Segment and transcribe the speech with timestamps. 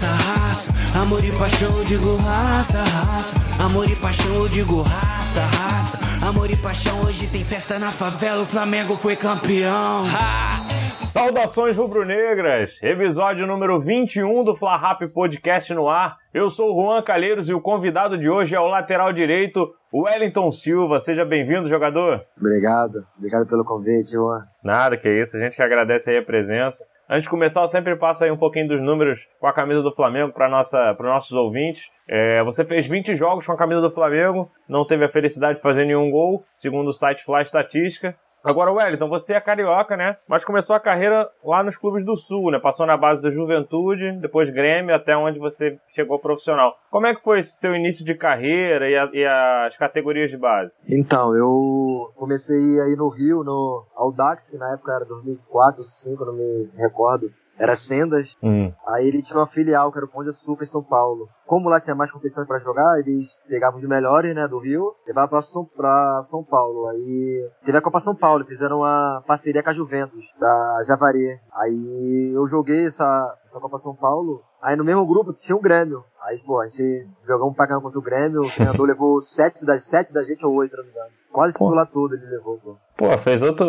[0.00, 0.74] raça, raça.
[0.94, 3.34] Amor e paixão, eu digo raça, raça.
[3.58, 5.98] Amor e paixão, eu digo raça, raça.
[6.26, 8.42] Amor e paixão, hoje tem festa na favela.
[8.42, 10.06] O Flamengo foi campeão.
[10.06, 10.79] Ha!
[11.10, 12.80] Saudações rubro-negras!
[12.80, 16.16] Episódio número 21 do Fla Rap Podcast no ar.
[16.32, 20.52] Eu sou o Juan Calheiros e o convidado de hoje é o lateral direito, Wellington
[20.52, 21.00] Silva.
[21.00, 22.24] Seja bem-vindo, jogador.
[22.38, 24.46] Obrigado, obrigado pelo convite, Juan.
[24.62, 26.86] Nada, que isso, a gente que agradece aí a presença.
[27.08, 29.92] Antes de começar, eu sempre passo aí um pouquinho dos números com a camisa do
[29.92, 30.48] Flamengo para
[30.96, 31.90] para nossos ouvintes.
[32.08, 35.62] É, você fez 20 jogos com a camisa do Flamengo, não teve a felicidade de
[35.62, 38.14] fazer nenhum gol, segundo o site Fly Estatística.
[38.42, 40.16] Agora, Wellington, você é carioca, né?
[40.26, 42.58] Mas começou a carreira lá nos clubes do Sul, né?
[42.58, 46.74] Passou na base da Juventude, depois Grêmio, até onde você chegou profissional.
[46.90, 50.74] Como é que foi seu início de carreira e, a, e as categorias de base?
[50.88, 56.32] Então, eu comecei aí no Rio, no Audax, que na época era 2004, 2005, não
[56.32, 58.36] me recordo era Sendas.
[58.42, 58.72] Hum.
[58.86, 61.28] Aí ele tinha uma filial, que era o Pão de Açúcar em São Paulo.
[61.46, 65.30] Como lá tinha mais competição para jogar, eles pegavam os melhores, né, do Rio, levavam
[65.30, 66.88] pra São, pra São Paulo.
[66.88, 71.40] Aí teve a Copa São Paulo, fizeram uma parceria com a Juventus, da Javari.
[71.52, 76.04] Aí eu joguei essa, essa Copa São Paulo, Aí no mesmo grupo tinha o Grêmio.
[76.22, 79.84] Aí, pô, a gente jogamos pra caramba contra o Grêmio, o treinador levou sete das
[79.84, 81.10] sete da gente ou oito, não me engano.
[81.32, 82.76] Quase titular todo ele levou, pô.
[82.96, 83.66] Pô, fez outro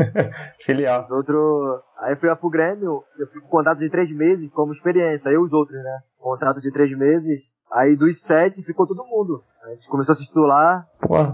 [0.60, 1.00] filial.
[1.00, 1.82] Fez outro.
[1.98, 5.36] Aí fui lá pro Grêmio, eu fui com contrato de três meses como experiência, aí
[5.36, 6.00] os outros, né?
[6.18, 7.54] Contrato de três meses.
[7.72, 9.42] Aí dos sete ficou todo mundo.
[9.64, 10.88] A gente começou a se titular,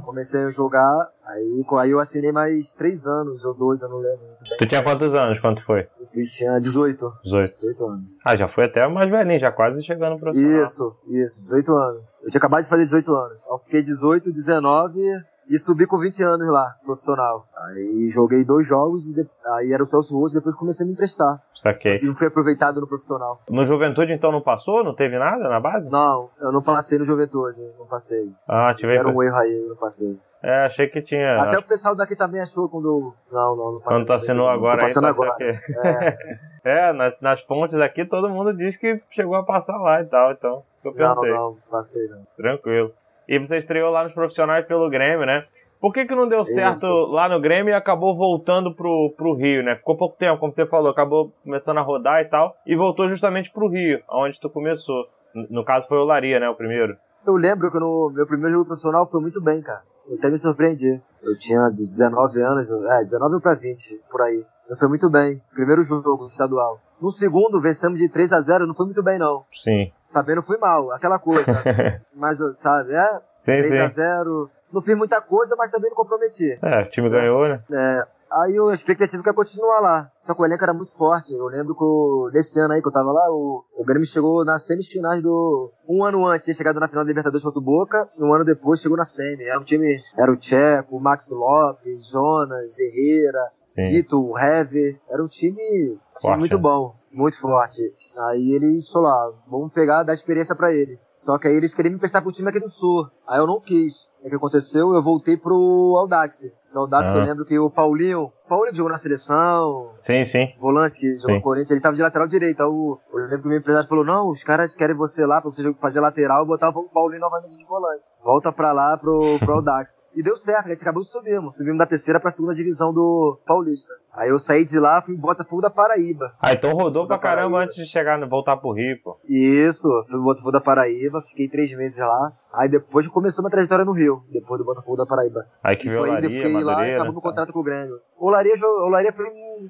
[0.05, 4.27] comecei a jogar, aí, aí eu assinei mais três anos ou dois, eu não lembro
[4.27, 4.59] muito bem.
[4.59, 5.89] Tu tinha quantos anos quando foi?
[6.15, 7.13] Eu tinha 18.
[7.25, 7.55] 18.
[7.55, 8.05] 18 anos.
[8.25, 10.63] Ah, já foi até mais velhinho, já quase chegando profissional.
[10.63, 12.03] Isso, isso, 18 anos.
[12.23, 13.39] Eu tinha acabado de fazer 18 anos.
[13.49, 15.01] Eu fiquei 18, 19
[15.49, 17.47] e subi com 20 anos lá, profissional.
[17.57, 19.29] Aí joguei dois jogos e de...
[19.55, 21.43] aí era o Celso Rosso, depois comecei a me emprestar.
[21.55, 21.99] Saquei.
[21.99, 23.41] E não fui aproveitado no profissional.
[23.49, 24.85] No Juventude então não passou?
[24.85, 25.91] Não teve nada na base?
[25.91, 28.33] Não, eu não passei no Juventude, não passei.
[28.47, 30.19] Ah, tive Era um erro aí, eu não passei.
[30.43, 31.43] É, achei que tinha.
[31.43, 31.65] Até acho...
[31.65, 33.13] o pessoal daqui também achou quando.
[33.33, 33.97] Não, não, não passei.
[33.97, 35.37] Quando tu assinou agora Tô passando aí, tu agora.
[35.37, 35.45] Que...
[35.45, 36.39] É.
[36.91, 40.31] é, nas, nas fontes aqui todo mundo diz que chegou a passar lá e tal,
[40.31, 40.63] então.
[40.75, 41.33] Isso que eu Não, perguntei.
[41.33, 42.25] não, passei não.
[42.37, 42.93] Tranquilo.
[43.29, 45.45] E você estreou lá nos profissionais pelo Grêmio, né?
[45.81, 47.07] Por que, que não deu certo Isso.
[47.07, 49.77] lá no Grêmio e acabou voltando pro, pro Rio, né?
[49.77, 53.53] Ficou pouco tempo, como você falou, acabou começando a rodar e tal, e voltou justamente
[53.53, 55.07] pro Rio, onde tu começou.
[55.51, 56.49] No caso foi o Laria, né?
[56.49, 56.97] O primeiro.
[57.27, 59.83] Eu lembro que no meu primeiro jogo profissional foi muito bem, cara.
[60.09, 61.01] Eu até me surpreendi.
[61.23, 64.43] Eu tinha 19 anos, é, 19 pra 20, por aí.
[64.69, 65.41] Eu fui muito bem.
[65.53, 66.81] Primeiro jogo estadual.
[67.01, 69.45] No segundo, vencemos de 3 a 0 não foi muito bem, não.
[69.53, 69.93] Sim.
[70.13, 71.53] Também não fui mal, aquela coisa.
[72.15, 73.97] mas, sabe, é, sim, 3 a sim.
[73.97, 76.59] 0 Não fiz muita coisa, mas também não comprometi.
[76.63, 77.21] É, o time Certo.
[77.21, 77.63] ganhou, né?
[77.71, 80.11] É, aí a expectativa que ia continuar lá.
[80.19, 81.33] Só que o elenco era muito forte.
[81.35, 84.67] Eu lembro que nesse ano aí que eu tava lá, o, o Grêmio chegou nas
[84.67, 85.71] semifinais do.
[85.89, 88.45] Um ano antes, tinha chegado na final da Libertadores contra o Boca, e um ano
[88.45, 89.45] depois chegou na semi.
[89.45, 90.03] Era um time.
[90.17, 93.91] Era o Tcheco, o Max Lopes, Jonas, Herrera, Sim.
[93.91, 95.01] Vitor, o Hever.
[95.09, 96.63] Era um time, time Forte, muito né?
[96.63, 96.95] bom.
[97.13, 97.83] Muito forte.
[98.29, 100.99] Aí eles falaram, ah, vamos pegar, dar experiência pra ele.
[101.15, 103.09] Só que aí eles queriam me emprestar pro time aqui do Sul.
[103.27, 104.07] Aí eu não quis.
[104.23, 104.95] O que aconteceu?
[104.95, 106.51] Eu voltei pro Audax.
[106.75, 107.19] No Audax Ah.
[107.19, 110.49] eu lembro que o Paulinho, Paulinho jogou na seleção, Sim, sim.
[110.61, 112.61] volante que jogou no Corinthians, ele tava de lateral direito.
[112.63, 115.41] Aí o, eu lembro que o meu empresário falou, não, os caras querem você lá
[115.41, 118.05] pra você fazer lateral e botar o Paulinho novamente de volante.
[118.23, 120.03] Volta pra lá pro, pro Audax.
[120.15, 123.39] E deu certo, a gente acabou de subir, subimos da terceira pra segunda divisão do
[123.47, 123.93] Paulista.
[124.19, 126.35] Aí eu saí de lá, fui em Botafogo da Paraíba.
[126.43, 127.65] Ah, então rodou pra caramba Paraíba.
[127.65, 129.17] antes de chegar, voltar pro Rio, pô.
[129.29, 132.33] Isso, fui pro Botafogo da Paraíba, fiquei três meses lá.
[132.53, 135.47] Aí depois começou minha trajetória no Rio, depois do Botafogo da Paraíba.
[135.63, 136.95] Aí que Isso aí, Laria, fiquei lá e Madureira.
[136.97, 138.01] acabou meu contrato com o Grêmio.
[138.19, 139.69] O Laria, jo- o Laria foi um,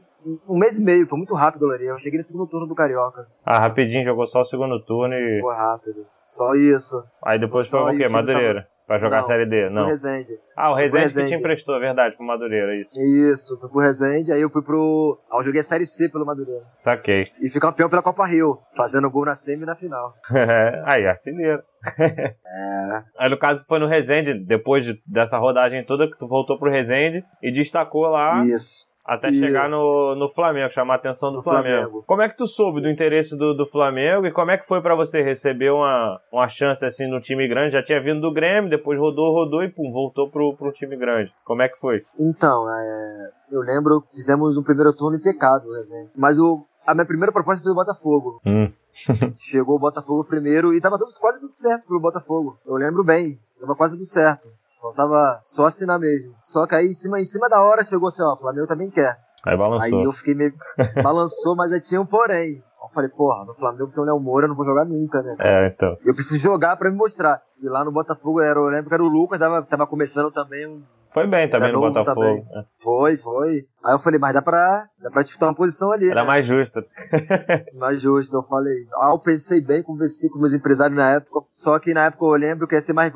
[0.49, 1.91] um mês e meio, foi muito rápido o Laria.
[1.91, 3.27] Eu cheguei no segundo turno do Carioca.
[3.45, 5.41] Ah, rapidinho, jogou só o segundo turno e.
[5.43, 6.07] Foi rápido.
[6.21, 7.03] Só isso.
[7.23, 8.09] Aí depois foi o quê?
[8.09, 8.67] Madureira.
[8.89, 9.67] Pra jogar Não, a Série D?
[9.67, 9.85] Pro Não.
[9.87, 10.31] Resende.
[10.57, 11.29] Ah, o Rezende, que Resende.
[11.29, 12.99] te emprestou, é verdade, pro Madureira, isso.
[12.99, 15.21] Isso, fui pro Resende, aí eu fui pro.
[15.31, 16.65] Aí eu joguei a Série C pelo Madureira.
[16.75, 17.25] Saquei.
[17.41, 20.15] E fui campeão pela Copa Rio, fazendo gol na semi e na final.
[20.87, 21.63] Aí, artilheiro.
[22.61, 23.03] É.
[23.19, 26.71] Aí no caso foi no Resende, depois de- dessa rodagem toda, que tu voltou pro
[26.71, 28.88] Resende e destacou lá Isso.
[29.09, 29.39] Até Isso.
[29.39, 31.77] chegar no, no Flamengo, chamar a atenção do Flamengo.
[31.77, 32.05] Flamengo.
[32.07, 33.03] Como é que tu soube do Isso.
[33.03, 36.85] interesse do, do Flamengo e como é que foi pra você receber uma, uma chance
[36.85, 37.73] assim no time grande?
[37.73, 41.33] Já tinha vindo do Grêmio, depois rodou, rodou e pum, voltou pro, pro time grande.
[41.43, 42.05] Como é que foi?
[42.21, 46.11] Então, é, eu lembro, fizemos um primeiro turno impecável, Resende.
[46.15, 48.43] Mas o, a minha primeira proposta foi do Botafogo.
[48.45, 48.71] Hum.
[49.41, 52.59] Chegou o Botafogo primeiro e tava tudo, quase tudo certo pro Botafogo.
[52.67, 54.47] Eu lembro bem, tava quase tudo certo.
[54.81, 56.35] Faltava só assinar mesmo.
[56.41, 58.91] Só que aí em cima, em cima da hora chegou assim, ó, o Flamengo também
[58.91, 59.19] quer.
[59.47, 59.99] Aí balançou.
[59.99, 60.55] Aí eu fiquei meio.
[61.03, 62.63] balançou, mas aí tinha um porém.
[62.83, 65.37] Eu falei, porra, no Flamengo tem o Léo Moura, eu não vou jogar nunca, né?
[65.41, 65.91] É, então.
[66.05, 67.43] Eu preciso jogar pra me mostrar.
[67.61, 70.67] E lá no Botafogo, era, eu lembro que era o Lucas, tava, tava começando também
[70.67, 70.83] um.
[71.13, 72.15] Foi bem também no Botafogo.
[72.21, 72.45] também.
[72.55, 72.65] É.
[72.83, 73.67] Foi, foi.
[73.85, 76.11] Aí eu falei, mas dá pra, dá pra disputar uma posição ali.
[76.11, 76.27] Era né?
[76.27, 76.81] mais justo.
[77.75, 78.37] mais justo.
[78.37, 82.07] Eu falei, ah, eu pensei bem, conversei com meus empresários na época, só que na
[82.07, 83.13] época eu lembro que ia ser mais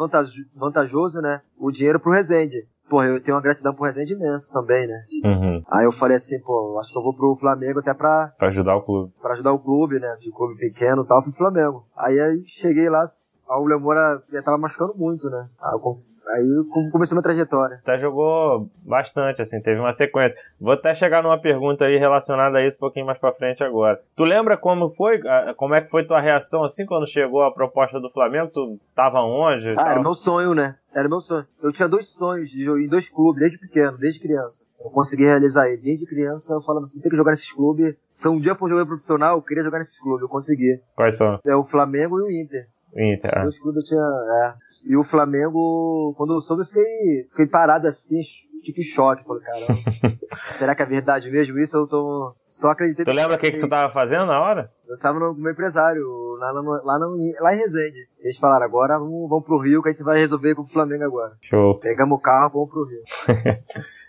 [0.55, 1.41] vantajoso, né?
[1.59, 2.67] O dinheiro pro Resende.
[2.89, 5.05] Porra, eu tenho uma gratidão pro Resende imensa também, né?
[5.25, 5.63] Uhum.
[5.71, 8.77] Aí eu falei assim, pô, acho que eu vou pro Flamengo até pra, Pra ajudar
[8.77, 9.13] o clube.
[9.21, 10.15] pra ajudar o clube, né?
[10.21, 11.87] De clube pequeno e tal, fui pro Flamengo.
[11.97, 13.03] Aí, aí cheguei lá,
[13.49, 15.49] o Lemora já tava machucando muito, né?
[15.63, 17.77] Aí eu, aí eu com- comecei minha trajetória.
[17.83, 20.37] Até jogou bastante, assim, teve uma sequência.
[20.61, 24.01] Vou até chegar numa pergunta aí relacionada a isso um pouquinho mais pra frente agora.
[24.17, 27.53] Tu lembra como foi, ah, como é que foi tua reação, assim, quando chegou a
[27.53, 28.51] proposta do Flamengo?
[28.53, 29.69] Tu tava onde?
[29.71, 29.87] Ah, tal?
[29.89, 30.77] era meu sonho, né?
[30.95, 31.47] Era meu sonho.
[31.63, 34.65] Eu tinha dois sonhos de jogar em dois clubes, desde pequeno, desde criança.
[34.79, 35.81] Eu consegui realizar ele.
[35.81, 37.97] Desde criança, eu falava assim, tem que jogar nesses clubes.
[38.11, 40.21] Se um dia eu for jogador profissional, eu queria jogar nesses clubes.
[40.23, 40.81] Eu consegui.
[40.95, 41.39] Quais são?
[41.47, 42.67] É o Flamengo e o Inter.
[42.95, 43.41] Inter.
[43.41, 44.03] Dois clubes eu tinha.
[44.03, 44.55] É.
[44.87, 48.21] E o Flamengo, quando eu soube, eu fiquei, fiquei parado assim,
[48.63, 49.25] tipo em choque.
[49.25, 50.19] Falei, caramba,
[50.59, 51.77] será que é verdade mesmo isso?
[51.77, 52.35] Eu tô.
[52.43, 53.05] Só acreditei.
[53.05, 54.71] Tu lembra o que, que tu tava fazendo na hora?
[54.87, 56.03] Eu tava no, meu empresário,
[56.39, 58.09] lá, no, lá, no, lá em Resende.
[58.21, 61.05] Eles falaram, agora vamos, vamos pro Rio que a gente vai resolver com o Flamengo
[61.05, 61.33] agora.
[61.41, 61.79] Show.
[61.79, 63.03] Pegamos o carro, vamos pro Rio.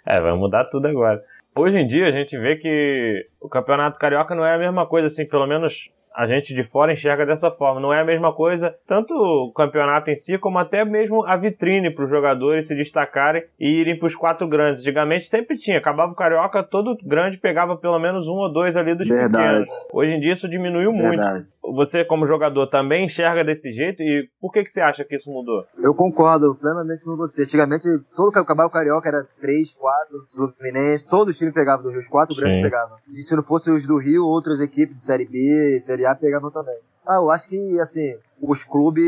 [0.05, 1.23] É, vai mudar tudo agora.
[1.55, 5.07] Hoje em dia a gente vê que o Campeonato Carioca não é a mesma coisa,
[5.07, 7.79] assim, pelo menos a gente de fora enxerga dessa forma.
[7.79, 11.89] Não é a mesma coisa, tanto o campeonato em si, como até mesmo a vitrine
[11.89, 14.81] para os jogadores se destacarem e irem para os quatro grandes.
[14.81, 18.95] Antigamente sempre tinha, acabava o Carioca, todo grande pegava pelo menos um ou dois ali
[18.95, 19.43] dos Verdade.
[19.43, 19.87] pequenos.
[19.91, 21.52] Hoje em dia isso diminuiu muito.
[21.71, 25.31] Você, como jogador, também enxerga desse jeito e por que, que você acha que isso
[25.31, 25.63] mudou?
[25.77, 27.43] Eu concordo plenamente com você.
[27.43, 30.27] Antigamente, todo o Cabal Carioca era 3, 4,
[30.57, 32.41] Fluminense, todos os times pegavam do Rio, os quatro Sim.
[32.41, 32.97] grandes pegavam.
[33.07, 36.51] E se não fosse os do Rio, outras equipes de Série B, Série A pegavam
[36.51, 36.75] também.
[37.07, 39.03] Ah, eu acho que, assim, os clubes,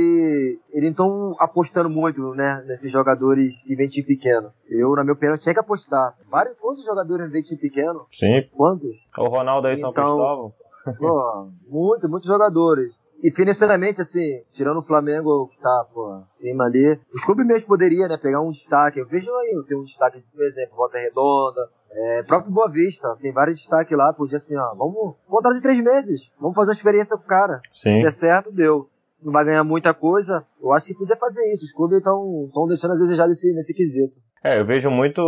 [0.74, 4.50] eles estão apostando muito, né, nesses jogadores que vêm time pequeno.
[4.70, 6.14] Eu, na minha opinião, tinha que apostar.
[6.30, 8.06] Vários, quantos jogadores vêm time pequeno?
[8.12, 8.44] Sim.
[8.52, 8.98] Quantos?
[9.18, 10.54] O Ronaldo aí São Então- Cristóvão.
[10.94, 12.94] Pô, muito, muitos jogadores.
[13.24, 18.10] E financeiramente, assim, tirando o Flamengo que tá, pô, acima ali, os clubes mesmo poderiam,
[18.10, 19.00] né, pegar um destaque.
[19.00, 23.32] Eu vejo aí, tem um destaque, por exemplo, Volta Redonda, é, próprio Boa Vista, tem
[23.32, 27.18] vários destaques lá, podia assim, ó, vamos, contrato de três meses, vamos fazer uma experiência
[27.18, 27.62] com o cara.
[27.72, 28.02] Se Sim.
[28.02, 28.90] der certo, deu.
[29.24, 31.66] Não vai ganhar muita coisa, eu acho que podia fazer isso.
[31.66, 34.18] Os clubes estão deixando a desejar nesse, nesse quesito.
[34.44, 35.24] É, eu vejo muito.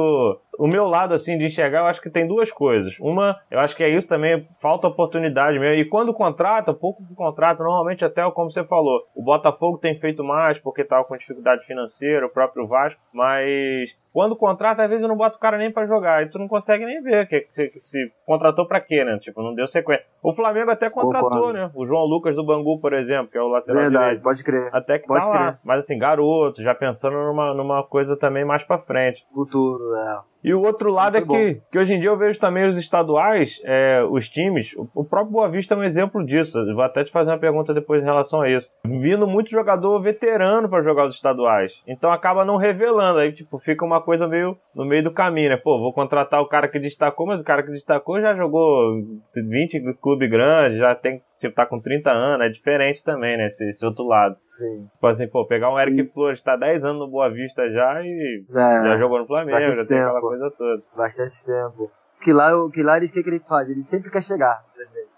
[0.57, 2.97] O meu lado, assim, de enxergar, eu acho que tem duas coisas.
[2.99, 5.79] Uma, eu acho que é isso também, falta oportunidade mesmo.
[5.81, 10.23] E quando contrata, pouco que contrata, normalmente até, como você falou, o Botafogo tem feito
[10.23, 15.09] mais porque tava com dificuldade financeira, o próprio Vasco, mas quando contrata, às vezes eu
[15.09, 16.23] não boto o cara nem pra jogar.
[16.23, 19.17] E tu não consegue nem ver que, que- que se contratou pra quê, né?
[19.19, 20.05] Tipo, não deu sequência.
[20.23, 21.67] O Flamengo até contratou, né?
[21.75, 24.23] O João Lucas do Bangu, por exemplo, que é o lateral Verdade, direito.
[24.23, 24.69] pode crer.
[24.73, 25.37] Até que Pode tá lá.
[25.51, 25.59] crer.
[25.63, 29.23] Mas assim, garoto, já pensando numa, numa coisa também mais pra frente.
[29.31, 30.17] Futuro, é.
[30.43, 33.59] E o outro lado é que, que hoje em dia eu vejo também os estaduais,
[33.63, 36.59] é, os times, o, próprio Boa Vista é um exemplo disso.
[36.59, 38.71] Eu vou até te fazer uma pergunta depois em relação a isso.
[38.85, 41.81] Vindo muito jogador veterano pra jogar os estaduais.
[41.87, 43.19] Então acaba não revelando.
[43.19, 45.57] Aí, tipo, fica uma coisa meio no meio do caminho, né?
[45.57, 49.01] Pô, vou contratar o cara que destacou, mas o cara que destacou já jogou
[49.35, 52.45] 20 clube grande, já tem, tipo, tá com 30 anos.
[52.45, 53.45] É diferente também, né?
[53.47, 54.37] Esse, esse outro lado.
[54.41, 54.87] Sim.
[54.93, 58.43] Tipo assim, pô, pegar um Eric Flores, tá 10 anos no Boa Vista já e
[58.49, 58.53] É.
[58.53, 60.27] já jogou no Flamengo, já tem aquela tempo.
[60.27, 60.83] coisa toda.
[60.95, 61.91] bastante tempo.
[62.21, 63.69] Que lá, que lá ele, o que, que ele faz?
[63.69, 64.63] Ele sempre quer chegar.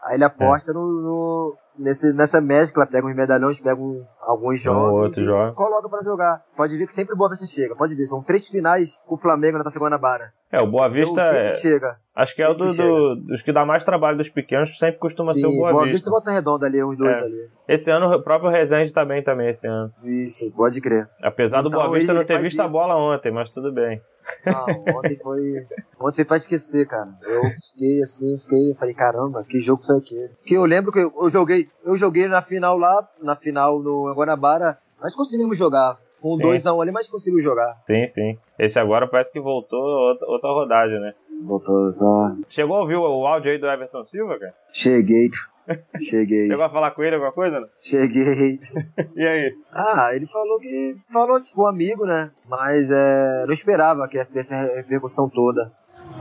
[0.03, 4.63] Aí ele aposta no, no- nesse, nessa mescla, pega uns medalhões, pega um- alguns Um
[4.63, 5.53] jogos outro e jogo.
[5.55, 6.41] coloca pra jogar.
[6.55, 7.75] Pode ver que sempre o Boa Vista chega.
[7.75, 10.31] Pode ver, são três finais com o Flamengo na Taça Guanabara.
[10.51, 11.97] É, o Boa Vista, é- chega.
[12.15, 15.31] acho que é o do, do- dos que dá mais trabalho dos pequenos, sempre costuma
[15.33, 16.09] ser o Sim, Boa, Vista.
[16.09, 17.19] e Volta Redonda ali, uns dois É.
[17.21, 17.49] ali.
[17.67, 19.93] Esse ano o próprio Rezende tá bem também esse ano.
[20.03, 21.07] Isso, pode crer.
[21.21, 22.73] Apesar do Então, Boa Vista não ter visto a isso.
[22.73, 24.01] bola ontem, mas tudo bem.
[24.45, 25.67] Não, ontem foi.
[25.99, 27.09] Ontem foi pra esquecer, cara.
[27.23, 27.41] Eu
[27.71, 30.29] fiquei assim, fiquei, falei, caramba, que jogo foi aquele?
[30.29, 34.11] Porque eu lembro que eu, eu joguei, eu joguei na final lá, na final no
[34.15, 35.97] Guanabara, mas conseguimos jogar.
[36.21, 36.43] Com Sim.
[36.43, 37.81] 2x1 ali, mas conseguimos jogar.
[37.85, 38.37] Sim, sim.
[38.57, 41.13] Esse agora parece que voltou outra, rodagem, né?
[41.43, 42.31] Voltou só.
[42.49, 44.53] Chegou a ouvir o, áudio aí do Everton Silva, cara?
[44.73, 45.29] Cheguei.
[46.09, 46.47] Cheguei.
[46.47, 47.59] Chegou a falar com ele alguma coisa?
[47.59, 47.67] Não?
[47.79, 48.59] Cheguei.
[49.15, 49.53] E aí?
[49.71, 50.95] Ah, ele falou que.
[51.11, 52.31] Falou tipo um amigo, né?
[52.47, 55.71] Mas é, não esperava que essa essa repercussão toda.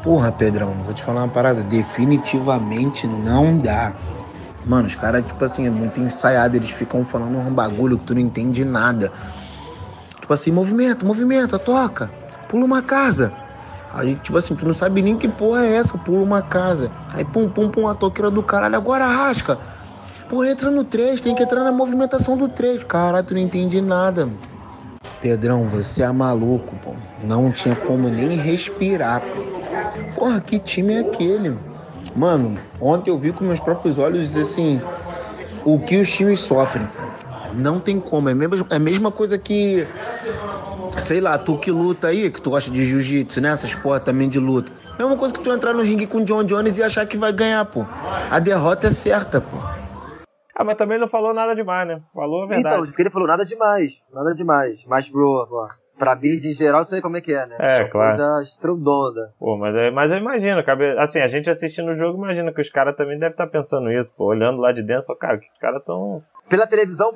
[0.02, 1.62] Porra, Pedrão, vou te falar uma parada.
[1.62, 3.94] Definitivamente não dá.
[4.64, 6.56] Mano, os caras, tipo assim, é muito ensaiado.
[6.56, 9.12] Eles ficam falando um bagulho que tu não entende nada.
[10.28, 12.10] Tipo assim, movimento, movimento, toca.
[12.50, 13.32] Pula uma casa.
[13.90, 16.90] A gente, tipo assim, tu não sabe nem que porra é essa, pula uma casa.
[17.14, 19.58] Aí pum, pum, pum, a toqueira do caralho, agora rasca.
[20.28, 22.84] Pô, entra no 3, tem que entrar na movimentação do 3.
[22.84, 24.28] Caralho, tu não entende nada.
[25.22, 26.92] Pedrão, você é maluco, pô.
[27.24, 30.14] Não tinha como nem respirar, pô.
[30.14, 31.56] Porra, que time é aquele?
[32.14, 34.78] Mano, ontem eu vi com meus próprios olhos, assim,
[35.64, 36.86] o que os times sofrem.
[37.58, 38.28] Não tem como.
[38.28, 39.86] É a mesma, é a mesma coisa que.
[40.98, 43.50] Sei lá, tu que luta aí, que tu gosta de jiu-jitsu, né?
[43.50, 44.72] Essas porra também de luta.
[44.98, 47.32] Mesma coisa que tu entrar no ringue com o John Jones e achar que vai
[47.32, 47.84] ganhar, pô.
[48.30, 49.56] A derrota é certa, pô.
[50.54, 52.02] Ah, mas também não falou nada demais, né?
[52.12, 52.74] Falou a verdade.
[52.74, 53.92] Então, disse que ele falou nada demais.
[54.12, 54.84] Nada demais.
[54.88, 55.66] Mas pro, pro,
[55.98, 57.56] pra bid em geral, sei como é que é, né?
[57.58, 58.16] É, Uma claro.
[58.16, 59.32] Coisa estrondonda.
[59.38, 62.60] Pô, mas, é- mas eu imagino, cabe- assim, a gente assistindo o jogo, imagina que
[62.60, 65.46] os caras também devem estar pensando isso, pô, olhando lá de dentro, pô, cara, que
[65.50, 66.22] os caras tão.
[66.48, 67.12] Pela televisão,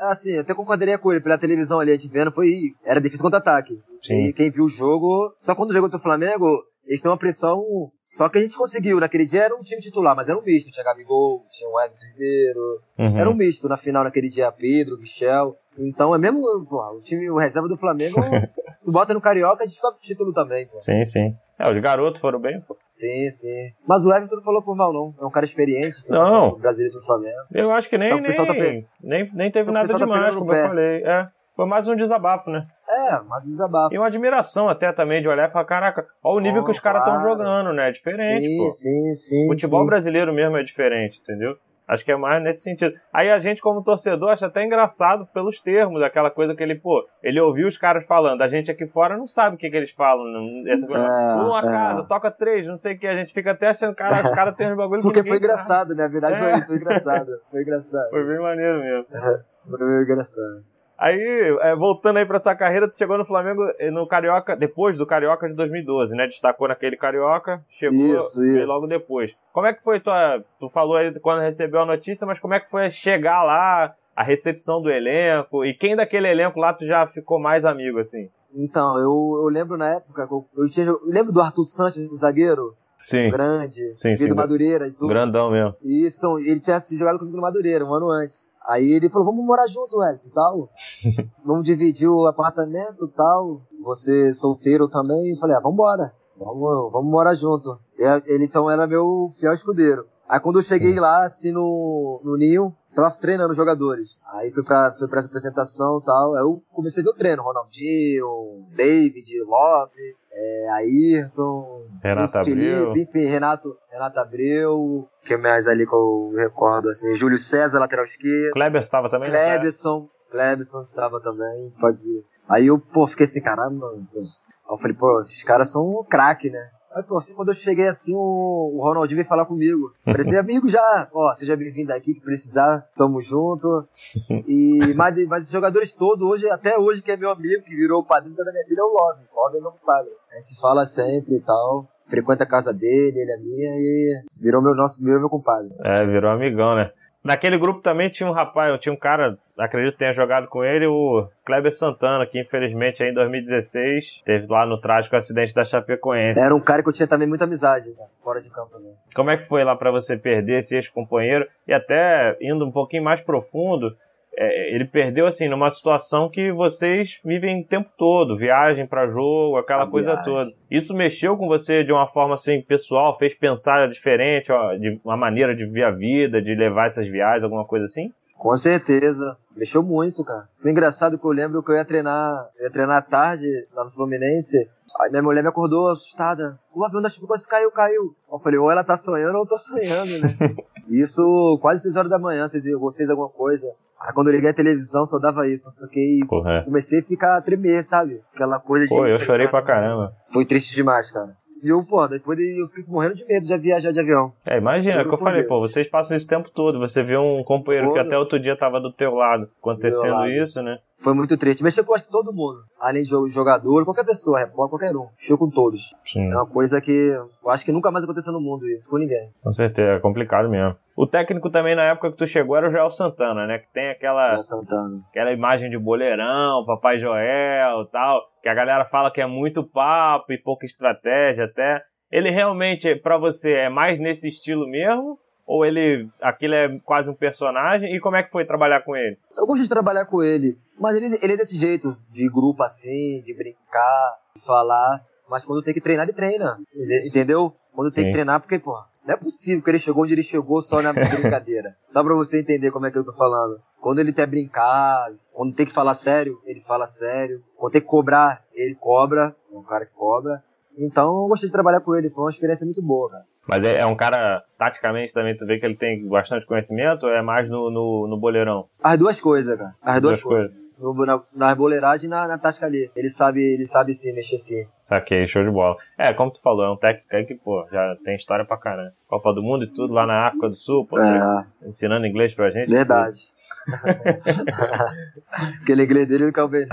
[0.00, 1.22] assim, até concordaria com ele.
[1.22, 2.72] Pela televisão ali, a gente vendo, foi.
[2.84, 3.80] Era difícil contra-ataque.
[3.98, 4.26] Sim.
[4.26, 7.64] E quem viu o jogo, só quando jogou contra o Flamengo, eles têm uma pressão.
[8.02, 9.00] Só que a gente conseguiu.
[9.00, 10.70] Naquele dia era um time titular, mas era um misto.
[10.70, 12.80] Tinha Gabigol, tinha o Everton Ribeiro.
[12.98, 13.18] Uhum.
[13.18, 15.56] Era um misto na final naquele dia, Pedro, Michel.
[15.78, 18.16] Então é mesmo, pô, o time, o reserva do Flamengo,
[18.76, 20.74] se bota no Carioca, a gente fica com o título também, pô.
[20.74, 21.34] Sim, sim.
[21.58, 22.76] É, os garotos foram bem, pô.
[22.90, 23.70] Sim, sim.
[23.86, 25.14] Mas o Everton não falou por mal, não.
[25.20, 25.96] É um cara experiente.
[26.08, 26.48] Não.
[26.50, 27.36] O brasileiro do Flamengo.
[27.52, 29.98] Eu acho que nem, Então, o pessoal tá nem, nem, nem teve Então, nada tá
[29.98, 30.68] demais, no como eu pé.
[30.68, 31.02] falei.
[31.04, 32.66] É, foi mais um desabafo, né?
[32.88, 33.94] É, mas desabafo.
[33.94, 36.70] E uma admiração até também de olhar e falar, caraca, olha o nível Oh, que
[36.72, 37.30] os caras estão claro.
[37.30, 37.88] jogando, né?
[37.88, 38.70] É diferente, sim, pô.
[38.70, 39.46] sim, sim.
[39.48, 39.86] Futebol sim.
[39.86, 41.54] brasileiro mesmo é diferente, entendeu?
[41.86, 42.94] Acho que é mais nesse sentido.
[43.12, 47.06] Aí a gente, como torcedor, acha até engraçado pelos termos, aquela coisa que ele, pô,
[47.22, 48.40] ele ouviu os caras falando.
[48.40, 50.24] A gente aqui fora não sabe o que, que eles falam.
[50.24, 51.62] Não, essa coisa, É, uma é.
[51.62, 53.06] casa, toca três, não sei o que.
[53.06, 55.44] A gente fica até achando, cara, os caras têm uns bagulho que Porque foi sabe.
[55.44, 56.04] engraçado, né?
[56.04, 56.38] A verdade É.
[56.58, 57.30] foi, foi engraçado.
[57.50, 58.10] Foi engraçado.
[58.10, 59.06] Foi bem maneiro mesmo.
[59.68, 60.73] Foi engraçado.
[61.04, 61.20] Aí,
[61.60, 65.04] é, voltando aí pra tua carreira, tu chegou no Flamengo eh, no Carioca, depois do
[65.04, 66.24] Carioca de 2012, né?
[66.24, 68.66] Destacou naquele Carioca, chegou Isso, isso.
[68.66, 69.36] logo depois.
[69.52, 70.42] Como é que foi tua.
[70.58, 74.22] Tu falou aí quando recebeu a notícia, mas como é que foi chegar lá, a
[74.22, 75.62] recepção do elenco?
[75.62, 78.30] E quem daquele elenco lá tu já ficou mais amigo, assim?
[78.54, 82.74] Então, eu, eu lembro na época, eu, tinha, eu lembro do Arthur Sanches, do zagueiro,
[82.98, 85.08] Sim, grande, Sim, veio sim, do Madureira e tudo.
[85.08, 85.74] grandão mesmo.
[85.82, 88.46] Isso, então, ele tinha se jogado comigo no Madureira, um ano antes.
[88.66, 90.70] Aí ele falou, vamos morar junto, Wellington, tal.
[91.44, 93.60] vamos dividir o apartamento tal.
[93.82, 95.30] Você solteiro também.
[95.30, 96.14] Eu falei, ah, vambora.
[96.36, 97.78] Vamos, vamos morar junto.
[97.98, 100.06] Ele então era meu fiel escudeiro.
[100.28, 104.08] Aí quando eu cheguei lá, assim, no, no Ninho, tava treinando os jogadores.
[104.32, 106.34] Aí fui pra, fui pra essa apresentação e tal.
[106.34, 107.42] Aí eu comecei a ver o treino.
[107.42, 109.92] Ronaldinho, David, Love,
[110.32, 112.96] é, Ayrton, Renato Felipe, Abreu.
[112.96, 118.52] enfim, Renato, Renato Abreu, que mais ali que eu recordo, assim, Júlio César, lateral esquerdo,
[118.52, 119.30] Kleber estava também?
[119.30, 122.24] Clebson, Clebson estava também, pode ir.
[122.48, 124.08] Aí eu, pô, fiquei assim, caramba, mano.
[124.14, 124.22] Aí
[124.70, 126.70] eu falei, pô, esses caras são um craque, né?
[126.94, 129.92] Aí, pô, assim, quando eu cheguei assim, o, Ronaldinho veio falar comigo.
[130.04, 131.08] Parecia amigo já.
[131.12, 133.86] Ó, seja bem-vindo aqui, que precisar, tamo junto.
[134.46, 138.02] E, mas, mas os jogadores todos, hoje, até hoje, que é meu amigo, que virou
[138.02, 139.22] o padrinho da minha filha, é o Love.
[139.34, 140.10] Love é meu padre.
[140.30, 141.88] A gente se fala sempre e tal.
[142.06, 145.70] Frequenta a casa dele, ele é minha e virou meu nosso, virou meu compadre.
[145.82, 146.92] É, virou amigão, né?
[147.24, 150.86] Naquele grupo também tinha um rapaz, tinha um cara, acredito que tenha jogado com ele,
[150.86, 156.38] o Kleber Santana, que infelizmente aí em 2016 teve lá no trágico acidente da Chapecoense.
[156.38, 158.92] Era um cara que eu tinha também muita amizade, cara, fora de campo também.
[159.14, 161.46] Como é que foi lá pra você perder esse ex-companheiro?
[161.66, 163.96] E até indo um pouquinho mais profundo,
[164.36, 169.56] é, ele perdeu assim numa situação que vocês vivem o tempo todo, viagem pra jogo,
[169.56, 170.32] aquela A coisa viagem.
[170.32, 170.52] toda.
[170.70, 175.16] Isso mexeu com você de uma forma assim pessoal, fez pensar diferente, ó, de uma
[175.16, 178.12] maneira de ver a vida, de levar essas viagens, alguma coisa assim?
[178.36, 179.36] Com certeza.
[179.56, 180.48] Mexeu muito, cara.
[180.60, 183.84] Foi engraçado que eu lembro que eu ia treinar, eu ia treinar à tarde lá
[183.84, 184.68] no Fluminense.
[185.00, 186.58] Aí minha mulher me acordou assustada.
[186.74, 188.14] O avião da Chico caiu, caiu.
[188.30, 190.56] Eu falei, ou ela tá sonhando ou eu tô sonhando, né?
[190.90, 193.66] isso quase 6 horas da manhã, vocês, vocês alguma coisa.
[194.04, 195.72] Aí quando eu liguei a televisão só dava isso.
[195.80, 196.62] Eu fiquei, Porra, é.
[196.62, 198.20] comecei a ficar a tremer, sabe?
[198.34, 198.90] Aquela coisa de.
[198.90, 200.12] Pô, eu chorei pra caramba.
[200.30, 201.34] Foi triste demais, cara.
[201.62, 204.30] E eu, pô, depois eu fiquei morrendo de medo de viajar de avião.
[204.46, 205.48] É, imagina, é o que eu falei, Deus.
[205.48, 208.06] pô, vocês passam o tempo todo, você vê um companheiro que Todo.
[208.06, 210.30] até outro dia tava do teu lado, acontecendo lado.
[210.30, 210.76] isso, né?
[211.04, 211.62] Foi muito triste.
[211.62, 212.60] Mexeu com todo mundo.
[212.80, 215.06] Além de jo- jogador, qualquer pessoa, repórter, qualquer um.
[215.20, 215.82] Mexeu com todos.
[216.02, 216.24] Sim.
[216.32, 219.30] É uma coisa que eu acho que nunca mais aconteceu no mundo isso, com ninguém.
[219.42, 220.74] Com certeza, é complicado mesmo.
[220.96, 223.58] O técnico também na época que tu chegou era o Joel Santana, né?
[223.58, 224.40] Que tem aquela, É.
[224.42, 225.00] Santana.
[225.10, 229.62] aquela imagem de boleirão, Papai Joel e tal, que a galera fala que é muito
[229.62, 231.82] papo e pouca estratégia até.
[232.10, 235.18] Ele realmente, pra você, é mais nesse estilo mesmo?
[235.46, 237.94] Ou ele, aquilo é quase um personagem?
[237.94, 239.18] E como é que foi trabalhar com ele?
[239.36, 243.22] Eu gosto de trabalhar com ele, mas ele, ele é desse jeito, de grupo assim,
[243.24, 245.02] de brincar, de falar.
[245.28, 246.58] Mas quando tem que treinar, ele treina.
[247.06, 247.54] Entendeu?
[247.74, 247.96] Quando Sim.
[247.96, 250.80] tem que treinar, porque, pô, não é possível que ele chegou onde ele chegou só
[250.80, 251.76] na brincadeira.
[251.88, 253.60] só pra você entender como é que eu tô falando.
[253.80, 257.42] Quando ele quer brincar, quando tem que falar sério, ele fala sério.
[257.56, 259.36] Quando tem que cobrar, ele cobra.
[259.52, 260.42] É um cara que cobra.
[260.78, 263.24] Então eu gostei de trabalhar com ele, foi uma experiência muito boa, cara.
[263.46, 267.12] Mas é, é, um cara, taticamente também, tu vê que ele tem bastante conhecimento ou
[267.12, 268.66] é mais no, no, no boleirão?
[268.82, 269.74] As duas coisas, cara.
[269.82, 270.50] As, As duas, duas, coisas.
[270.50, 270.64] coisas.
[270.76, 272.90] No, na, na boleiragem e na, na tática ali.
[272.96, 274.66] Ele sabe, ele sabe se mexer sim.
[274.80, 275.76] Saquei, show de bola.
[275.96, 278.92] É, como tu falou, é um técnico aí que, pô, já tem história pra caramba.
[279.06, 281.46] Copa do Mundo e tudo lá na África do Sul, pô, é.
[281.62, 282.70] ensinando inglês pra gente.
[282.70, 283.20] Verdade.
[285.62, 286.66] Aquele inglês dele não bem.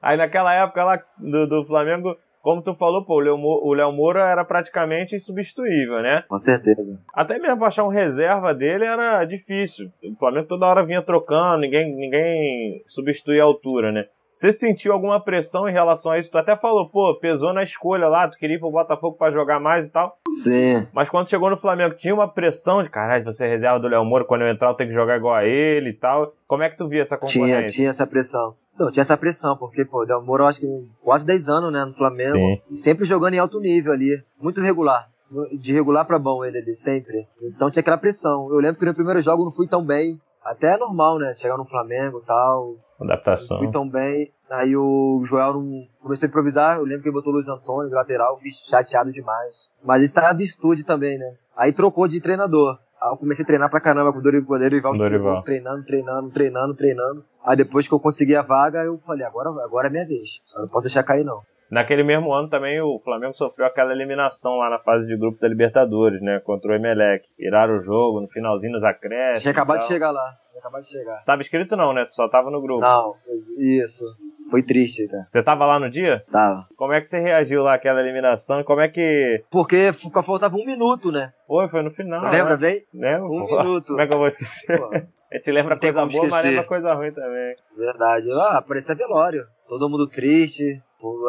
[0.00, 4.44] Aí naquela época lá do, do Flamengo, como tu falou, pô, o Léo Moura era
[4.44, 6.24] praticamente insubstituível, né?
[6.28, 6.98] Com certeza.
[7.14, 9.90] Até mesmo achar um reserva dele era difícil.
[10.04, 14.06] O Flamengo toda hora vinha trocando, ninguém, ninguém substituía a altura, né?
[14.32, 16.30] Você sentiu alguma pressão em relação a isso?
[16.30, 19.60] Tu até falou, pô, pesou na escolha lá, tu queria ir pro Botafogo para jogar
[19.60, 20.16] mais e tal.
[20.42, 20.86] Sim.
[20.92, 24.04] Mas quando chegou no Flamengo, tinha uma pressão de, caralho, você é reserva do Léo
[24.04, 26.32] Moura, quando eu entrar eu tenho que jogar igual a ele e tal.
[26.46, 27.42] Como é que tu via essa componente?
[27.42, 28.54] Tinha, tinha essa pressão.
[28.74, 31.92] Então, tinha essa pressão, porque, pô, Del Moro, acho que quase 10 anos, né, no
[31.92, 32.32] Flamengo.
[32.32, 32.74] Sim.
[32.74, 34.22] Sempre jogando em alto nível ali.
[34.40, 35.08] Muito regular.
[35.52, 37.26] De regular pra bom ele ali, sempre.
[37.42, 38.48] Então tinha aquela pressão.
[38.50, 40.18] Eu lembro que no primeiro jogo não fui tão bem.
[40.44, 41.32] Até é normal, né?
[41.34, 42.74] Chegar no Flamengo e tal.
[43.04, 43.58] Adaptação.
[43.58, 44.32] Fui tão bem.
[44.50, 46.76] Aí o Joel não começou a improvisar.
[46.76, 48.38] Eu lembro que ele botou o Luiz Antônio de lateral.
[48.38, 49.70] Fiz chateado demais.
[49.84, 51.34] Mas isso tá a virtude também, né?
[51.56, 52.78] Aí trocou de treinador.
[53.00, 55.42] Aí eu comecei a treinar pra caramba com o Dorival, Dorival, Dorival.
[55.42, 57.24] treinando, treinando, treinando, treinando.
[57.44, 60.28] Aí depois que eu consegui a vaga, eu falei, agora, agora é minha vez.
[60.54, 61.42] Eu não posso deixar cair, não.
[61.72, 65.48] Naquele mesmo ano também o Flamengo sofreu aquela eliminação lá na fase de grupo da
[65.48, 66.38] Libertadores, né?
[66.38, 67.26] Contra o Emelec.
[67.38, 69.42] Viraram o jogo no finalzinho nos acréscimos.
[69.42, 70.36] Tinha acabado de chegar lá.
[70.50, 71.22] Tinha acabado de chegar.
[71.24, 72.04] Tava escrito não, né?
[72.04, 72.82] Tu só tava no grupo.
[72.82, 73.14] Não,
[73.56, 74.04] isso.
[74.50, 75.24] Foi triste, cara.
[75.24, 76.22] Você tava lá no dia?
[76.30, 76.68] Tava.
[76.76, 79.42] Como é que você reagiu lá àquela eliminação como é que.
[79.50, 79.94] Porque
[80.26, 81.32] faltava um minuto, né?
[81.46, 82.30] Foi, foi no final.
[82.30, 82.60] Lembra, né?
[82.60, 82.84] bem?
[82.92, 83.24] Lembra?
[83.24, 83.62] Um pô.
[83.62, 83.86] minuto.
[83.86, 84.78] Como é que eu vou esquecer?
[84.78, 84.90] Pô.
[85.32, 87.56] A gente lembra coisa boa, mas lembra coisa ruim também.
[87.74, 88.30] Verdade.
[88.32, 89.46] Ah, parecia velório.
[89.66, 90.82] Todo mundo triste.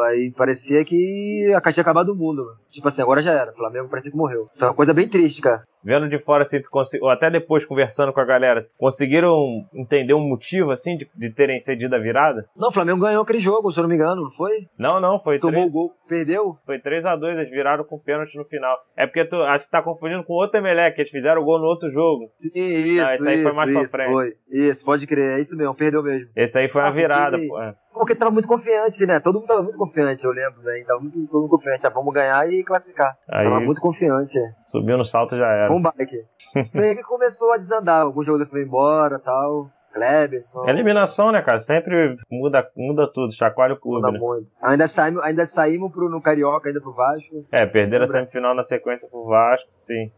[0.06, 2.44] Aí parecia que a tinha acabado o mundo.
[2.70, 3.52] Tipo assim, agora já era.
[3.52, 4.46] O Flamengo parecia que morreu.
[4.56, 6.70] Foi uma coisa bem triste, cara vendo de fora, assim, tu
[7.02, 11.60] ou até depois conversando com a galera, conseguiram entender um motivo, assim, de, de terem
[11.60, 12.48] cedido a virada?
[12.56, 14.66] Não, o Flamengo ganhou aquele jogo, se eu não me engano, não foi?
[14.78, 15.68] Não, não, foi Tomou 3...
[15.68, 16.56] o gol, perdeu?
[16.64, 18.76] Foi 3x2, eles viraram com pênalti no final.
[18.96, 21.58] É porque tu acho que tá confundindo com outro Emelec, que eles fizeram o gol
[21.58, 22.30] no outro jogo.
[22.38, 24.12] Sim, isso, não, esse aí isso, foi mais isso, pra frente.
[24.12, 24.34] Foi.
[24.50, 26.28] Isso, pode crer, é isso mesmo, perdeu mesmo.
[26.34, 27.60] Esse aí foi ah, uma virada, pô.
[27.60, 27.74] É.
[27.94, 29.20] Porque tava muito confiante, né?
[29.20, 30.82] Todo mundo tava muito confiante, eu lembro, né?
[30.84, 31.86] Tava muito, todo mundo confiante.
[31.86, 33.16] Ah, vamos ganhar e classificar.
[33.28, 34.36] Aí, tava muito confiante.
[34.74, 35.66] Subiu no salto já era.
[35.68, 36.24] Foi um bike.
[36.72, 38.02] foi aí que começou a desandar.
[38.02, 39.70] Alguns jogadores foram embora tal.
[39.94, 40.64] Cleberson.
[40.66, 41.60] É eliminação, né, cara?
[41.60, 44.04] Sempre muda, muda tudo, chacoalha o clube.
[44.04, 44.18] Muda né?
[44.18, 44.48] muito.
[44.60, 47.46] Ainda saímos, ainda saímos pro, no Carioca, ainda pro Vasco.
[47.52, 50.10] É, perderam a semifinal na sequência pro Vasco, sim.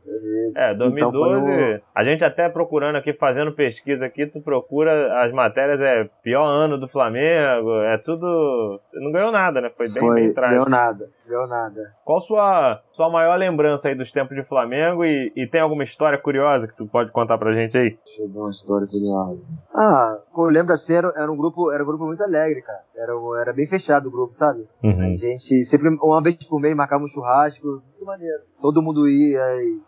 [0.49, 0.59] Isso.
[0.59, 1.53] É, 2012.
[1.53, 6.47] Então A gente até procurando aqui, fazendo pesquisa aqui, tu procura as matérias, é pior
[6.47, 8.81] ano do Flamengo, é tudo.
[8.95, 9.71] Não ganhou nada, né?
[9.77, 10.65] Foi bem, Foi, bem trágico.
[10.65, 11.07] Ganhou nada.
[11.27, 11.93] Ganhou nada.
[12.05, 16.19] Qual sua sua maior lembrança aí dos tempos de Flamengo e, e tem alguma história
[16.19, 17.99] curiosa que tu pode contar pra gente aí?
[18.05, 19.41] Deixa eu ver uma história curiosa.
[19.75, 22.81] Ah, eu lembro assim, era, era, um grupo, era um grupo muito alegre, cara.
[22.95, 23.13] Era,
[23.43, 24.67] era bem fechado o grupo, sabe?
[24.83, 25.03] Uhum.
[25.03, 28.43] A gente sempre, uma vez por mês, marcava um churrasco, muito maneiro.
[28.61, 29.45] Todo mundo ia,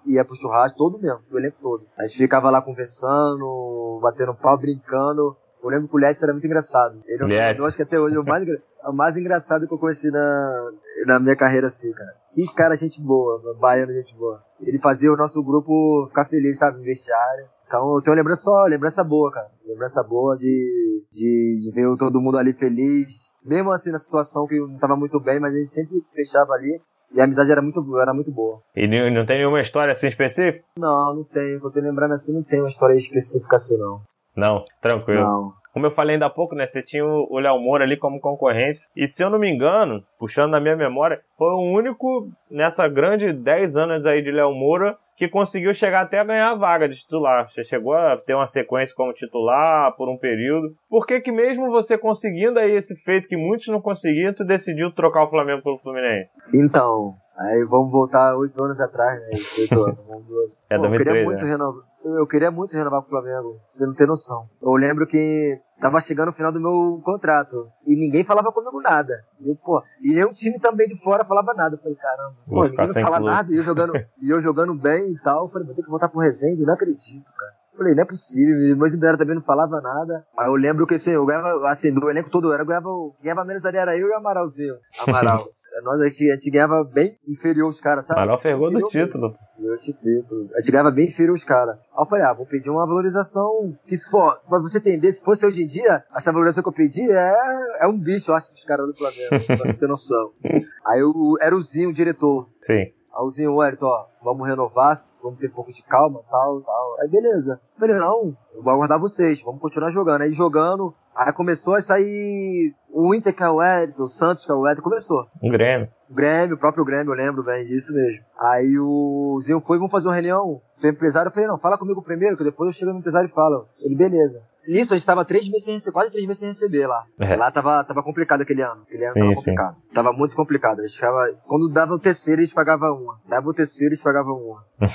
[0.07, 1.87] ia pro churrasco, todo mesmo, o elenco todo.
[1.97, 5.37] A gente ficava lá conversando, batendo pau, brincando.
[5.63, 7.01] Eu lembro que o Let's era muito engraçado.
[7.07, 8.45] Ele, é eu acho que até hoje é o mais,
[8.89, 10.71] o mais engraçado que eu conheci na,
[11.07, 12.11] na minha carreira assim, cara.
[12.35, 14.43] Que cara, gente boa, baiano, gente boa.
[14.61, 17.47] Ele fazia o nosso grupo ficar feliz, sabe, no vestiário.
[17.67, 19.49] Então eu tenho lembrança só, lembrança boa, cara.
[19.67, 23.31] Lembrança boa de, de, de, ver todo mundo ali feliz.
[23.45, 26.55] Mesmo assim na situação que não tava muito bem, mas a gente sempre se fechava
[26.55, 26.81] ali.
[27.15, 28.61] E a amizade era muito, era muito boa.
[28.77, 30.65] E não tem nenhuma história assim específica?
[30.79, 31.55] Não, não tem.
[31.55, 34.01] Eu tô lembrando assim, não tem uma história específica assim, não.
[34.37, 35.23] Não, tranquilo.
[35.23, 35.53] Não.
[35.79, 36.67] Como eu falei ainda há pouco, né?
[36.67, 38.85] Você tinha o Léo Moura ali como concorrência.
[38.97, 43.33] E se eu não me engano, puxando na minha memória, foi o único nessa grande
[43.33, 46.99] 10 anos aí de Léo Moura que conseguiu chegar até a ganhar a vaga de
[46.99, 47.49] titular.
[47.49, 50.75] Você chegou a ter uma sequência como titular por um período.
[50.91, 54.93] Por que que mesmo você conseguindo aí esse feito que muitos não conseguiam, tu decidiu
[54.93, 56.33] trocar o Flamengo pelo Fluminense?
[56.53, 59.29] Então, aí vamos voltar oito anos atrás, né?
[59.61, 61.51] Oito anos, vamos É, Pô, 2003, eu queria muito né?
[61.51, 64.49] renovar eu queria muito renovar com o Flamengo, você não tem noção.
[64.63, 69.15] Eu lembro que tava chegando o final do meu contrato e ninguém falava comigo nada.
[69.41, 71.77] E eu, pô, e eu, time também de fora falava nada.
[71.77, 73.53] Eu falei, caramba, pô, ninguém não fala nada.
[73.53, 75.47] E eu jogando, e eu jogando bem e tal.
[75.47, 77.58] Eu falei, vou ter que voltar pro Resende, não acredito, cara.
[77.79, 80.27] Falei, não é possível, meus empresários também não falavam nada.
[80.37, 82.89] Aí eu lembro que assim, eu ganhava, assim, do elenco todo, era, eu ganhava,
[83.23, 84.75] ganhava menos ali, era eu e o Amaralzinho.
[85.07, 85.39] Amaral.
[85.85, 88.19] Nós, a gente, a gente ganhava bem inferior aos caras, sabe?
[88.19, 89.33] Amaral ferrou do título.
[89.61, 90.51] meu título.
[90.57, 91.77] A gente ganhava bem inferior aos caras.
[91.77, 95.23] Aí eu falei, ah, vou pedir uma valorização que se for, pra você entender, se
[95.23, 97.35] fosse hoje em dia, essa valorização que eu pedi é,
[97.81, 100.33] é um bicho, eu acho, dos caras do Flamengo, pra você ter noção.
[100.85, 102.49] Aí eu, era o Zinho, o diretor.
[102.61, 102.98] Sim.
[103.19, 107.01] Aí o Zinho, Wellington, ó, vamos renovar, vamos ter um pouco de calma, tal, tal.
[107.01, 107.61] Aí beleza.
[107.75, 110.23] Eu falei, não, eu vou aguardar vocês, vamos continuar jogando.
[110.23, 114.53] Aí jogando, aí começou a sair o Inter que é o Wellington, o Santos que
[114.53, 115.27] é o Wellington, começou.
[115.43, 115.89] Um Grêmio.
[116.09, 118.25] O Grêmio, o próprio Grêmio, eu lembro bem disso mesmo.
[118.39, 120.63] Aí o Zinho foi, vamos fazer uma reunião.
[120.81, 123.33] O empresário, eu falei, não, fala comigo primeiro, que depois eu chego no empresário e
[123.33, 123.67] falo.
[123.81, 124.41] Ele, beleza.
[124.69, 127.07] Nisso, a gente tava três meses sem receber, quase três meses sem receber lá.
[127.19, 127.37] É.
[127.37, 128.83] Lá tava, tava complicado aquele ano.
[128.83, 129.41] Aquele ano Sim, tava sim.
[129.41, 129.77] complicado.
[129.95, 130.81] Tava muito complicado.
[130.81, 133.19] A gente ficava, quando dava o terceiro, eles pagavam uma.
[133.27, 134.65] Dava o terceiro, eles pagavam uma.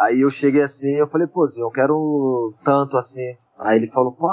[0.00, 3.36] Aí eu cheguei assim, eu falei, pô, eu quero tanto assim.
[3.58, 4.28] Aí ele falou, pô,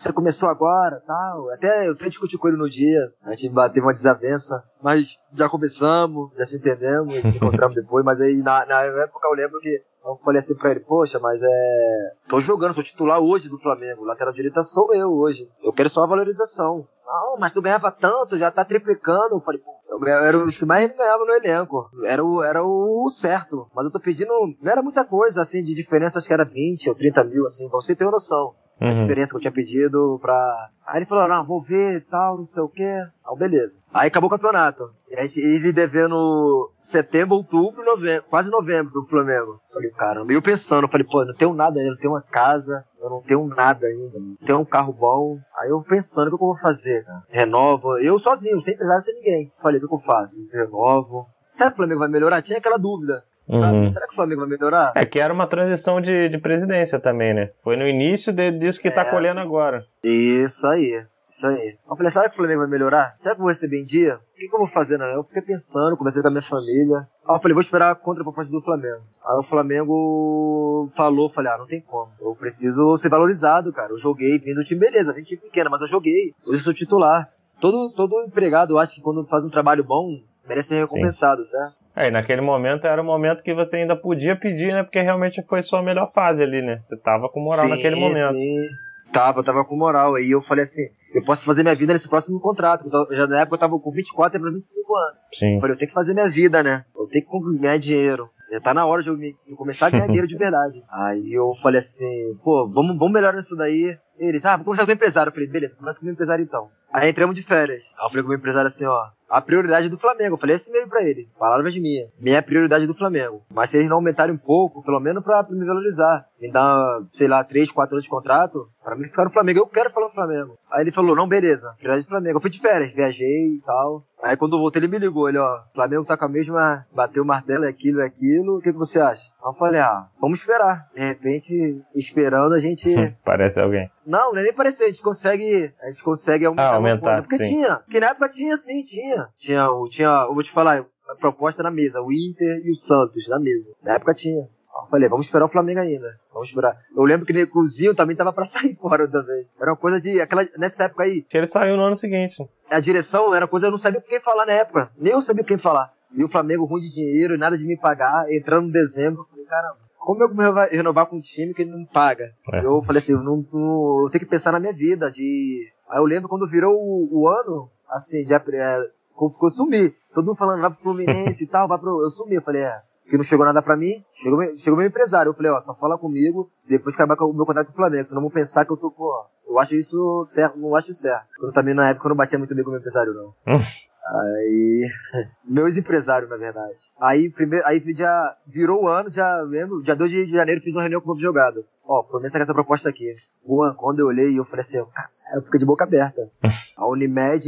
[0.00, 1.50] você começou agora, tal.
[1.50, 5.48] Até eu até discuti com ele no dia, a gente bateu uma desavença, mas já
[5.48, 9.82] conversamos, já se entendemos, se encontramos depois, mas aí na, na época eu lembro que
[10.02, 12.12] eu falei assim pra ele, poxa, mas é.
[12.26, 14.04] Tô jogando, sou titular hoje do Flamengo.
[14.04, 15.46] Lateral direita sou eu hoje.
[15.62, 16.88] Eu quero só a valorização.
[17.06, 19.34] Não, mas tu ganhava tanto, já tá triplicando.
[19.34, 21.90] Eu falei, pô, eu era o que mais ganhava no elenco.
[22.04, 23.68] Era o, era o certo.
[23.74, 24.32] Mas eu tô pedindo.
[24.62, 27.68] Não era muita coisa, assim, de diferença, acho que era 20 ou 30 mil, assim,
[27.68, 28.54] pra você ter uma noção.
[28.80, 28.94] A Uhum.
[28.94, 30.68] diferença que eu tinha pedido pra.
[30.86, 32.82] Aí ele falou, não, vou ver e tal, não sei o quê.
[33.28, 33.72] Aí, beleza.
[33.92, 34.90] Aí acabou o campeonato.
[35.10, 39.60] E aí ele devendo setembro, outubro, novembro, quase novembro pro Flamengo.
[39.72, 42.22] Falei, caramba, e eu pensando, falei, pô, eu não tenho nada ainda, não tenho uma
[42.22, 45.38] casa, eu não tenho nada ainda, não tenho um carro bom.
[45.58, 47.22] Aí eu pensando, o que eu vou fazer, cara?
[47.28, 49.52] Renovo, eu sozinho, sem empresário, sem ninguém.
[49.60, 50.36] Falei, o que eu faço?
[50.52, 51.26] Renovo.
[51.50, 52.42] Será que o Flamengo vai melhorar?
[52.42, 53.24] Tinha aquela dúvida.
[53.44, 53.78] Sabe?
[53.78, 53.86] Uhum.
[53.86, 54.92] Será que o Flamengo vai melhorar?
[54.94, 57.50] É que era uma transição de, de presidência também, né?
[57.62, 59.10] Foi no início de- disso que tá É.
[59.10, 59.84] colhendo agora.
[60.04, 61.76] Isso aí, isso aí.
[61.88, 63.16] Eu falei, será que o Flamengo vai melhorar?
[63.22, 64.16] Será que eu vou receber em dia?
[64.16, 65.14] O que, que eu vou fazer, né?
[65.14, 66.98] Eu fiquei pensando, conversei com a minha família.
[67.28, 69.02] Aí eu falei, vou esperar a contraproposta do Flamengo.
[69.26, 72.10] Aí o Flamengo falou, falei, ah, não tem como.
[72.20, 73.92] Eu preciso ser valorizado, cara.
[73.92, 76.32] Eu joguei, vim do time, beleza, vim do time pequeno, mas eu joguei.
[76.46, 77.20] Hoje eu sou titular.
[77.60, 80.08] Todo, todo empregado, eu acho que quando faz um trabalho bom,
[80.48, 80.94] merece ser Sim.
[80.94, 81.76] recompensado, certo?
[82.00, 84.82] É, e naquele momento era o momento que você ainda podia pedir, né?
[84.82, 86.78] Porque realmente foi sua melhor fase ali, né?
[86.78, 88.38] Você tava com moral Sim, naquele momento.
[88.40, 88.68] sim.
[89.12, 90.14] Tava, tava com moral.
[90.14, 90.82] Aí eu falei assim,
[91.14, 92.84] eu posso fazer minha vida nesse próximo contrato.
[93.10, 95.18] Eu Já na época eu tava com 24 para 25 anos.
[95.32, 95.54] Sim.
[95.56, 96.84] Eu falei, eu tenho que fazer minha vida, né?
[96.96, 98.30] Eu tenho que ganhar dinheiro.
[98.52, 100.82] Já tá na hora de eu, me- de eu começar a ganhar dinheiro de verdade.
[100.90, 103.96] Aí eu falei assim, pô, vamos, vamos melhorar isso daí.
[104.20, 105.30] Eles, ah, vou conversar com o empresário.
[105.30, 106.68] Eu falei, beleza, começa com o empresário então.
[106.92, 107.82] Aí entramos de férias.
[107.98, 110.34] Aí eu falei com o empresário assim, ó, a prioridade do Flamengo.
[110.34, 112.08] Eu falei assim mesmo pra ele, palavras de minha.
[112.20, 113.42] Minha prioridade do Flamengo.
[113.50, 117.28] Mas se eles não aumentarem um pouco, pelo menos pra, me valorizar, me dar, sei
[117.28, 119.60] lá, 3, 4 anos de contrato, pra mim ficar no Flamengo.
[119.60, 120.58] Eu quero falar no Flamengo.
[120.70, 122.36] Aí ele falou, não, beleza, prioridade do Flamengo.
[122.36, 124.04] Eu fui de férias, viajei e tal.
[124.22, 127.22] Aí quando eu voltei, ele me ligou, ele, ó, Flamengo tá com a mesma, bateu
[127.22, 129.30] o martelo, é aquilo, é aquilo, o que, que você acha?
[129.42, 130.84] Aí eu falei, ah, vamos esperar.
[130.94, 132.92] De repente, esperando, a gente.
[133.24, 133.88] Parece alguém.
[134.10, 135.72] Não, nem parecer, a gente consegue.
[135.80, 136.70] A gente consegue aumentar.
[136.70, 137.22] Ah, aumentar.
[137.22, 137.54] Porque sim.
[137.54, 137.76] tinha.
[137.76, 139.28] Porque na época tinha, sim, tinha.
[139.38, 143.28] Tinha, tinha, eu vou te falar, a proposta na mesa, o Inter e o Santos
[143.28, 143.70] na mesa.
[143.84, 144.40] Na época tinha.
[144.40, 146.18] Eu falei, vamos esperar o Flamengo ainda.
[146.32, 146.76] Vamos esperar.
[146.96, 149.46] Eu lembro que o Zinho também tava pra sair fora também.
[149.60, 150.20] Era uma coisa de.
[150.20, 152.36] Aquela, nessa época aí, ele saiu no ano seguinte.
[152.68, 154.90] a direção era coisa eu não sabia quem falar na época.
[154.98, 155.92] Nem eu sabia quem falar.
[156.12, 159.44] E o Flamengo ruim de dinheiro, nada de me pagar, entrando no dezembro, eu falei,
[159.44, 162.32] caramba, como eu vou renovar- com um time que ele não paga?
[162.52, 162.64] É.
[162.64, 165.70] Eu falei assim, eu, não, eu tenho que pensar na minha vida, de...
[165.88, 169.94] Aí eu lembro quando virou o, o ano, assim, de, é, eu, sumi.
[170.14, 172.02] Todo mundo falando, vai pro Fluminense e tal, vai pro...
[172.02, 175.30] Eu sumi, eu falei, é, que não chegou nada pra mim, chegou, chegou meu empresário,
[175.30, 177.76] eu falei, ó, só fala comigo, depois que acabar com o meu contrato com o
[177.76, 179.12] Flamengo, senão vão pensar que eu tô, pô,
[179.46, 181.26] eu acho isso certo, não acho certo.
[181.42, 183.34] Eu também na época eu não batia muito bem com o meu empresário, não.
[184.06, 184.88] Aí.
[185.44, 186.74] Meus empresários, na verdade.
[187.00, 190.82] Aí, primeiro, aí já virou o ano, já lembro, dia 2 de janeiro fiz uma
[190.82, 191.64] reunião com o de jogado.
[191.84, 193.12] Ó, promessa com essa proposta aqui.
[193.46, 196.28] Juan, quando eu olhei, eu falei assim, cara, eu fiquei de boca aberta.
[196.76, 197.44] A Unimed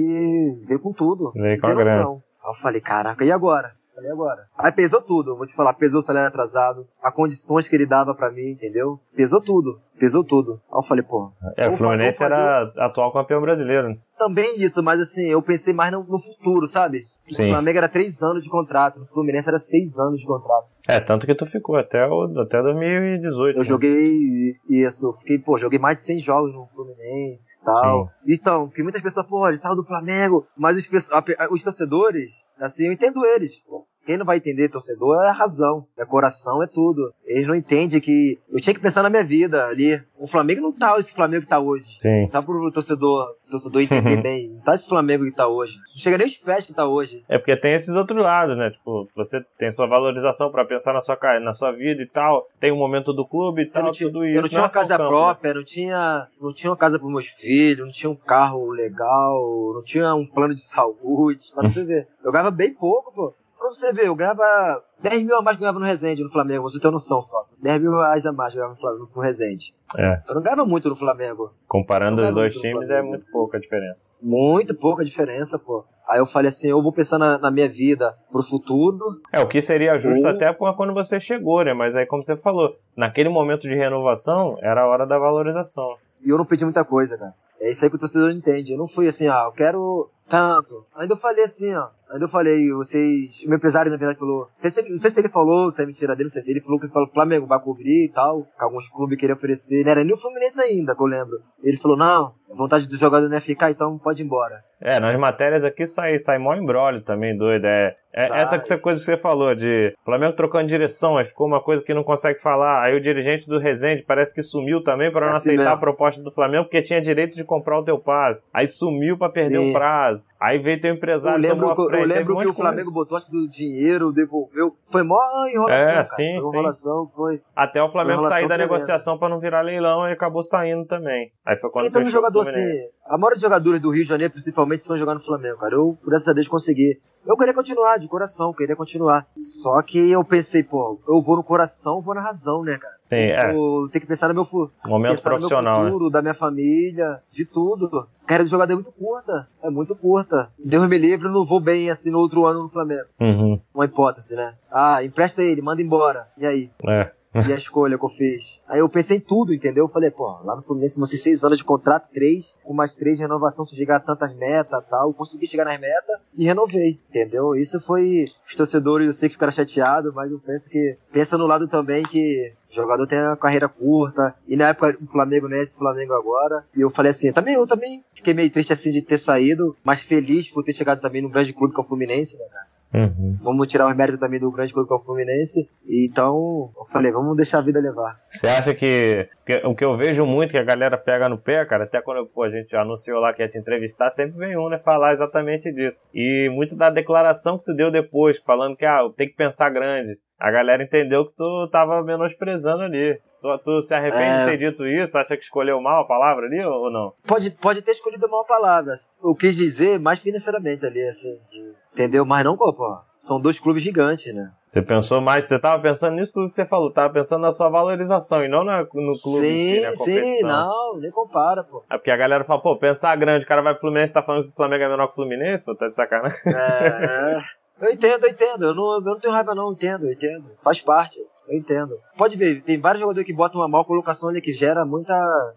[0.66, 1.32] veio com tudo.
[1.32, 2.02] Veio com a grana.
[2.44, 3.72] Aí eu falei, caraca, e agora?
[3.94, 4.46] Falei, agora?
[4.56, 8.14] Aí pesou tudo, vou te falar, pesou o salário atrasado, as condições que ele dava
[8.14, 8.98] pra mim, entendeu?
[9.14, 10.60] Pesou tudo, pesou tudo.
[10.72, 13.94] Aí eu falei, pô, É, o Fluminense fa- vou era atual campeão brasileiro.
[14.22, 17.04] Também isso, mas assim, eu pensei mais no, no futuro, sabe?
[17.30, 17.46] Sim.
[17.46, 20.68] O Flamengo era três anos de contrato, o Fluminense era seis anos de contrato.
[20.86, 23.56] É, tanto que tu ficou até, o, até 2018.
[23.56, 23.64] Eu né?
[23.64, 28.10] joguei isso, eu fiquei, pô, joguei mais de 100 jogos no Fluminense e tal.
[28.26, 32.30] Então, que muitas pessoas, pô, ele saiu do Flamengo, mas os, a os torcedores,
[32.60, 33.86] assim, eu entendo eles, pô.
[34.04, 37.12] Quem não vai entender torcedor é razão, é coração, é tudo.
[37.24, 40.00] Eles não entendem que eu tinha que pensar na minha vida ali.
[40.18, 41.84] O Flamengo não tá esse Flamengo que tá hoje.
[42.00, 42.26] Sim.
[42.26, 44.48] Só pro torcedor, torcedor entender bem.
[44.48, 45.74] Não tá esse Flamengo que tá hoje.
[45.76, 47.24] Não chega nem os pés que tá hoje.
[47.28, 48.70] É porque tem esses outros lados, né?
[48.70, 52.46] Tipo, você tem sua valorização para pensar na sua, na sua vida e tal.
[52.58, 54.38] Tem o um momento do clube e tal, tinha, tudo isso.
[54.38, 55.54] Eu não tinha não uma casa campo, própria, né?
[55.54, 59.82] não tinha, não tinha uma casa pros meus filhos, não tinha um carro legal, não
[59.82, 61.52] tinha um plano de saúde.
[61.54, 62.08] Pra você ver.
[62.24, 63.34] Eu ganhava bem pouco, pô.
[63.62, 66.32] Pra você ver, eu ganhava 10 mil a mais que eu ganhava no Resende, no
[66.32, 67.46] Flamengo, você tem noção só.
[67.62, 69.72] 10 mil reais a mais que eu ganhava no, Flamengo, no Resende.
[69.96, 70.20] É.
[70.28, 71.48] Eu não ganhava muito no Flamengo.
[71.68, 74.00] Comparando os dois times, é muito pouca diferença.
[74.20, 75.84] Muito pouca diferença, pô.
[76.08, 79.20] Aí eu falei assim, eu vou pensar na, na, minha vida pro futuro.
[79.32, 80.32] É, o que seria justo ou...
[80.32, 81.72] até quando você chegou, né?
[81.72, 85.94] Mas aí, como você falou, naquele momento de renovação, era a hora da valorização.
[86.20, 87.32] E eu não pedi muita coisa, cara.
[87.60, 88.72] É isso aí que o torcedor entende.
[88.72, 90.86] Eu não fui assim, ah, eu quero tanto.
[90.96, 91.88] Ainda eu falei assim, ó.
[92.10, 93.42] Ainda eu falei, vocês.
[93.44, 94.40] O meu empresário, na verdade, falou.
[94.40, 96.50] Não sei se, não sei se ele falou, se é mentira dele, não sei se
[96.50, 98.42] ele falou que o Flamengo vai cobrir e tal.
[98.42, 99.82] Que alguns clubes queriam oferecer.
[99.82, 101.38] Não era nem o Fluminense ainda, que eu lembro.
[101.62, 104.58] Ele falou, não, vontade do jogador não é ficar, então pode ir embora.
[104.80, 107.64] É, nas matérias aqui sai, sai mó embrólio também, doido.
[107.64, 111.82] É, é essa coisa que você falou, de Flamengo trocando direção, aí ficou uma coisa
[111.82, 112.82] que não consegue falar.
[112.82, 115.76] Aí o dirigente do Resende parece que sumiu também para não assim aceitar mesmo.
[115.76, 118.42] a proposta do Flamengo, porque tinha direito de comprar o teu passe.
[118.52, 119.70] Aí sumiu para perder Sim.
[119.70, 120.11] o prazo.
[120.40, 122.02] Aí veio teu empresário, eu lembro, tomou a frente.
[122.02, 122.94] Eu lembro um que o Flamengo coisa.
[122.94, 124.74] botou acho do dinheiro, devolveu.
[124.90, 125.88] Foi mó enrolação.
[125.88, 126.04] É, cara.
[126.04, 127.12] sim, foi enrolação, sim.
[127.14, 127.42] Foi.
[127.54, 131.32] Até o Flamengo sair da negociação para não virar leilão e acabou saindo também.
[131.44, 132.62] Aí foi quando então, um jogador assim,
[133.06, 135.74] a maioria dos jogadores do Rio de Janeiro, principalmente, estão jogando no Flamengo, cara.
[135.74, 137.00] Eu, por essa vez, consegui.
[137.24, 139.26] Eu queria continuar, de coração, queria continuar.
[139.36, 142.94] Só que eu pensei, pô, eu vou no coração, vou na razão, né, cara?
[143.12, 143.54] Sim, é.
[143.54, 146.12] Eu tenho que pensar no meu, Momento profissional, no meu futuro, né?
[146.12, 148.08] da minha família, de tudo.
[148.24, 150.48] A carreira do jogador é muito curta, é muito curta.
[150.58, 153.04] Deus me livre, eu não vou bem assim no outro ano no Flamengo.
[153.20, 153.60] Uhum.
[153.74, 154.54] Uma hipótese, né?
[154.70, 156.26] Ah, empresta ele, manda embora.
[156.38, 156.70] E aí?
[156.88, 158.60] É e a escolha que eu fiz.
[158.68, 159.84] Aí eu pensei em tudo, entendeu?
[159.84, 162.94] Eu falei, pô, lá no Fluminense vão ser seis anos de contrato, três, com mais
[162.94, 165.14] três de renovação, se chegar a tantas metas tal.
[165.14, 167.54] Consegui chegar nas metas e renovei, entendeu?
[167.54, 168.24] Isso foi.
[168.46, 170.96] Os torcedores, eu sei que ficaram chateados, mas eu penso que.
[171.10, 175.48] Pensa no lado também que jogador tem uma carreira curta, e na época o Flamengo
[175.48, 176.64] não é esse Flamengo agora.
[176.76, 180.00] E eu falei assim, também eu também fiquei meio triste assim de ter saído, mas
[180.00, 182.71] feliz por ter chegado também no grande clube que é o Fluminense, né, cara?
[182.94, 183.38] Uhum.
[183.42, 185.68] Vamos tirar os méritos também do grande clube que é o Fluminense.
[185.88, 188.20] Então, eu falei, vamos deixar a vida levar.
[188.28, 191.64] Você acha que, que, o que eu vejo muito que a galera pega no pé,
[191.64, 194.68] cara, até quando pô, a gente anunciou lá que ia te entrevistar, sempre vem um,
[194.68, 195.96] né, falar exatamente disso.
[196.12, 200.18] E muito da declaração que tu deu depois, falando que, ah, tem que pensar grande.
[200.38, 203.18] A galera entendeu que tu tava menosprezando ali.
[203.42, 204.38] Tu, tu se arrepende é...
[204.38, 205.18] de ter dito isso?
[205.18, 207.12] Acha que escolheu mal a palavra ali ou não?
[207.26, 208.94] Pode, pode ter escolhido mal a palavra.
[209.22, 212.24] Eu quis dizer mais financeiramente ali, assim, de Entendeu?
[212.24, 214.50] Mas não, pô, são dois clubes gigantes, né?
[214.70, 217.68] Você pensou mais, você tava pensando nisso tudo que você falou, tava pensando na sua
[217.68, 220.32] valorização e não na, no clube sim, si, competição.
[220.32, 221.84] Sim, não, nem compara, pô.
[221.90, 224.44] É porque a galera fala, pô, pensar grande, o cara vai pro Fluminense, tá falando
[224.44, 226.38] que o Flamengo é menor que o Fluminense, pô, tá de sacanagem.
[226.46, 227.42] É,
[227.82, 230.44] eu entendo, eu entendo, eu não, eu não tenho raiva não, eu entendo, eu entendo,
[230.64, 231.20] faz parte.
[231.48, 231.98] Eu entendo.
[232.16, 235.14] Pode ver, tem vários jogadores que botam uma mal colocação ali que gera muita,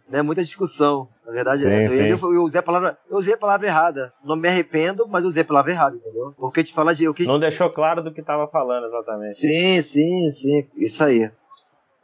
[0.09, 1.07] né, muita discussão.
[1.25, 2.11] Na verdade sim, é.
[2.11, 4.13] Eu, eu, usei a palavra, eu usei a palavra errada.
[4.23, 6.33] Não me arrependo, mas usei a palavra errada, entendeu?
[6.37, 7.27] Porque te falar de eu quis...
[7.27, 9.35] Não deixou claro do que estava falando exatamente.
[9.35, 10.67] Sim, sim, sim.
[10.75, 11.31] Isso aí.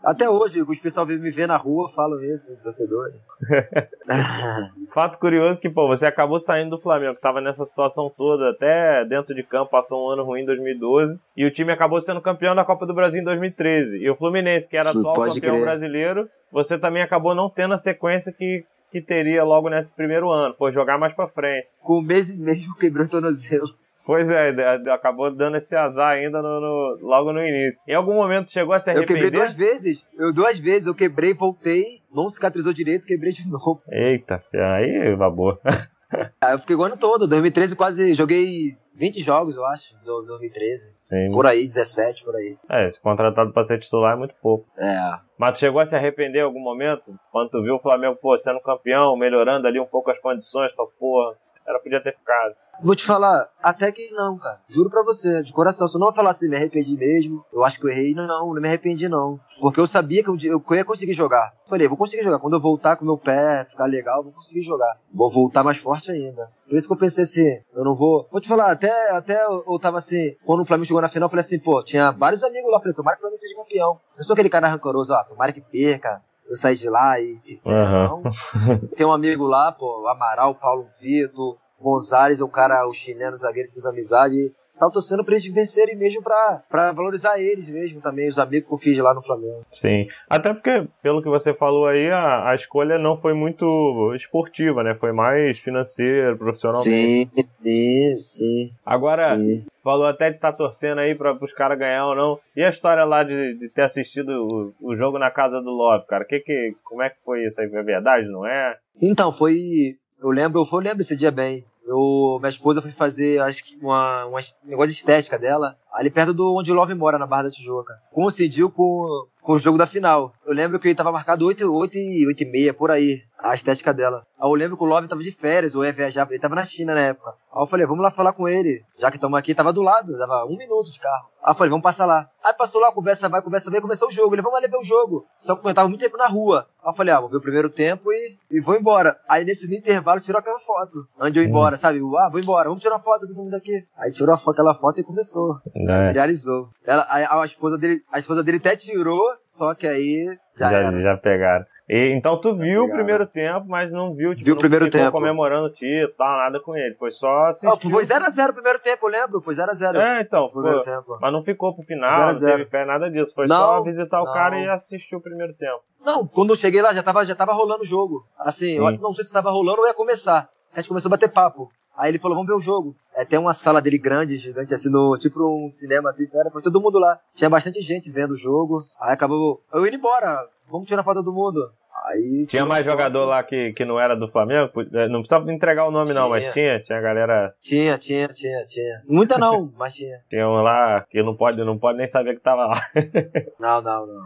[0.04, 3.16] Até hoje, o pessoal vem me ver na rua, falam isso, torcedores.
[4.92, 9.06] Fato curioso que, pô, você acabou saindo do Flamengo, que tava nessa situação toda, até
[9.06, 12.56] dentro de campo, passou um ano ruim em 2012, e o time acabou sendo campeão
[12.56, 14.00] da Copa do Brasil em 2013.
[14.00, 15.62] E o Fluminense, que era atual campeão crer.
[15.62, 20.54] brasileiro, você também acabou não tendo a sequência que, que teria logo nesse primeiro ano,
[20.56, 21.68] foi jogar mais pra frente.
[21.80, 23.70] Com um mês e meio quebrou o tornozelo.
[24.06, 24.50] Pois é,
[24.92, 27.80] acabou dando esse azar ainda no, no, logo no início.
[27.88, 29.26] Em algum momento chegou a se arrepender?
[29.26, 30.06] Eu quebrei duas vezes.
[30.18, 33.82] Eu duas vezes, eu quebrei, voltei, não cicatrizou direito, quebrei de novo.
[33.90, 35.60] Eita, aí babou.
[36.52, 40.92] eu fiquei o ano todo, 2013 quase joguei 20 jogos, eu acho, do 2013.
[41.04, 41.32] Sim.
[41.32, 42.58] Por aí, 17, por aí.
[42.70, 44.68] É, esse contratado pra ser titular é muito pouco.
[44.78, 45.14] É.
[45.38, 47.12] Mas tu chegou a se arrepender em algum momento?
[47.32, 50.92] Quando tu viu o Flamengo, pô, sendo campeão, melhorando ali um pouco as condições, falou,
[51.00, 51.34] pô,
[51.66, 52.56] era podia ter ficado.
[52.84, 54.58] Vou te falar, até que não, cara.
[54.68, 55.88] Juro pra você, de coração.
[55.88, 58.62] Se eu não falar assim, me arrependi mesmo, eu acho que eu errei, não, não
[58.62, 59.40] me arrependi não.
[59.60, 61.54] Porque eu sabia que eu, eu ia conseguir jogar.
[61.68, 62.40] Falei, vou conseguir jogar.
[62.40, 64.98] Quando eu voltar com meu pé, ficar legal, vou conseguir jogar.
[65.14, 66.50] Vou voltar mais forte ainda.
[66.68, 68.28] Por isso que eu pensei assim, eu não vou.
[68.32, 71.30] Vou te falar, até, até eu tava assim, quando o Flamengo chegou na final, eu
[71.30, 74.00] falei assim, pô, tinha vários amigos lá, falei, tomara que o Flamengo seja campeão.
[74.18, 76.22] Eu sou aquele cara rancoroso, ó, tomara que perca,
[76.52, 78.88] eu saí de lá e se uhum.
[78.98, 83.70] Tem um amigo lá, pô, Amaral, Paulo Vitor, Gonzalez, o cara, o chinelo, o zagueiro
[83.70, 84.36] que fez amizade.
[84.82, 88.74] Tava torcendo pra eles vencerem mesmo pra, pra valorizar eles mesmo também, os amigos que
[88.74, 89.64] eu fiz lá no Flamengo.
[89.70, 90.08] Sim.
[90.28, 94.96] Até porque, pelo que você falou aí, a, a escolha não foi muito esportiva, né?
[94.96, 97.30] Foi mais financeiro, profissionalmente.
[97.36, 98.72] Sim, sim, sim.
[98.84, 99.64] Agora, sim.
[99.84, 102.40] falou até de estar torcendo aí para os caras ganhar ou não.
[102.56, 106.08] E a história lá de, de ter assistido o, o, jogo na casa do Love,
[106.08, 106.26] cara?
[106.26, 107.68] Que que, como é que foi isso aí?
[107.72, 108.78] É verdade, não é?
[109.04, 109.96] Então, foi.
[110.20, 111.64] Eu lembro, eu lembro esse dia bem.
[111.86, 116.34] Eu, minha esposa foi fazer, acho que, uma, uma negócio de estética dela, ali perto
[116.34, 117.94] do onde o Love mora, na Barra da Tijuca.
[118.12, 120.34] Coincidiu com, com o jogo da final.
[120.46, 123.56] Eu lembro que ele tava marcado 8, 8 e 8 e meia, por aí, a
[123.56, 124.24] estética dela.
[124.40, 126.66] Aí eu lembro que o Love tava de férias, ou ia viajar, ele tava na
[126.66, 127.32] China na época.
[127.54, 128.84] Aí eu falei, vamos lá falar com ele.
[129.00, 131.32] Já que estamos aqui, tava do lado, dava um minuto de carro.
[131.44, 132.30] Aí eu falei, vamos passar lá.
[132.44, 134.36] Aí passou lá, conversa vai, conversa vem, começou o jogo.
[134.36, 135.26] Ele, vamos lá ver o jogo.
[135.36, 136.68] Só que eu tava muito tempo na rua.
[136.84, 139.18] Aí eu falei, ah, vou ver o primeiro tempo e, e vou embora.
[139.28, 141.06] Aí nesse intervalo tirou aquela foto.
[141.20, 142.00] Antes de eu ir embora, sabe?
[142.18, 143.84] Ah, vou embora, vamos tirar uma foto do mundo daqui.
[143.98, 145.58] Aí tirou aquela foto e começou.
[145.76, 146.12] É.
[146.12, 146.70] Realizou.
[146.86, 150.92] Ela, a, a, esposa dele, a esposa dele até tirou, só que aí já, já,
[150.92, 151.66] já pegaram.
[151.90, 155.12] E, então tu viu o primeiro tempo, mas não viu, tipo, viu o primeiro tempo.
[155.12, 156.96] comemorando o título, tal, nada com ele.
[156.96, 157.88] Foi só assistir.
[157.88, 159.42] Oh, foi 0x0 o primeiro tempo, eu lembro.
[159.42, 159.98] Foi 0x0.
[159.98, 160.50] É, então.
[160.50, 161.18] Foi, tempo.
[161.20, 163.36] Mas não ficou pro final, não teve fé, nada disso.
[163.36, 164.34] Foi não, só visitar o não.
[164.34, 165.82] cara e assistir o primeiro tempo.
[166.00, 168.26] Não, quando eu cheguei lá já tava, já tava rolando o jogo.
[168.40, 168.86] Assim, Sim.
[168.86, 170.48] eu não sei se tava rolando ou ia começar.
[170.74, 171.70] A gente começou a bater papo.
[172.02, 172.96] Aí ele falou, vamos ver o jogo.
[173.14, 176.64] É, tem uma sala dele grande, gigante, assim, no, tipo um cinema assim, era, foi
[176.64, 177.20] todo mundo lá.
[177.36, 178.84] Tinha bastante gente vendo o jogo.
[179.00, 181.72] Aí acabou, eu indo embora, vamos tirar foto do mundo.
[182.04, 184.72] Aí, tinha mais jogador lá que, que não era do Flamengo?
[184.94, 186.20] É, não precisava entregar o nome, tinha.
[186.20, 186.80] não, mas tinha?
[186.80, 187.54] Tinha galera.
[187.62, 189.02] Tinha, tinha, tinha, tinha.
[189.08, 190.18] Muita não, mas tinha.
[190.28, 192.82] Tinha um lá que não pode, não pode nem saber que tava lá.
[193.60, 194.24] não, não, não.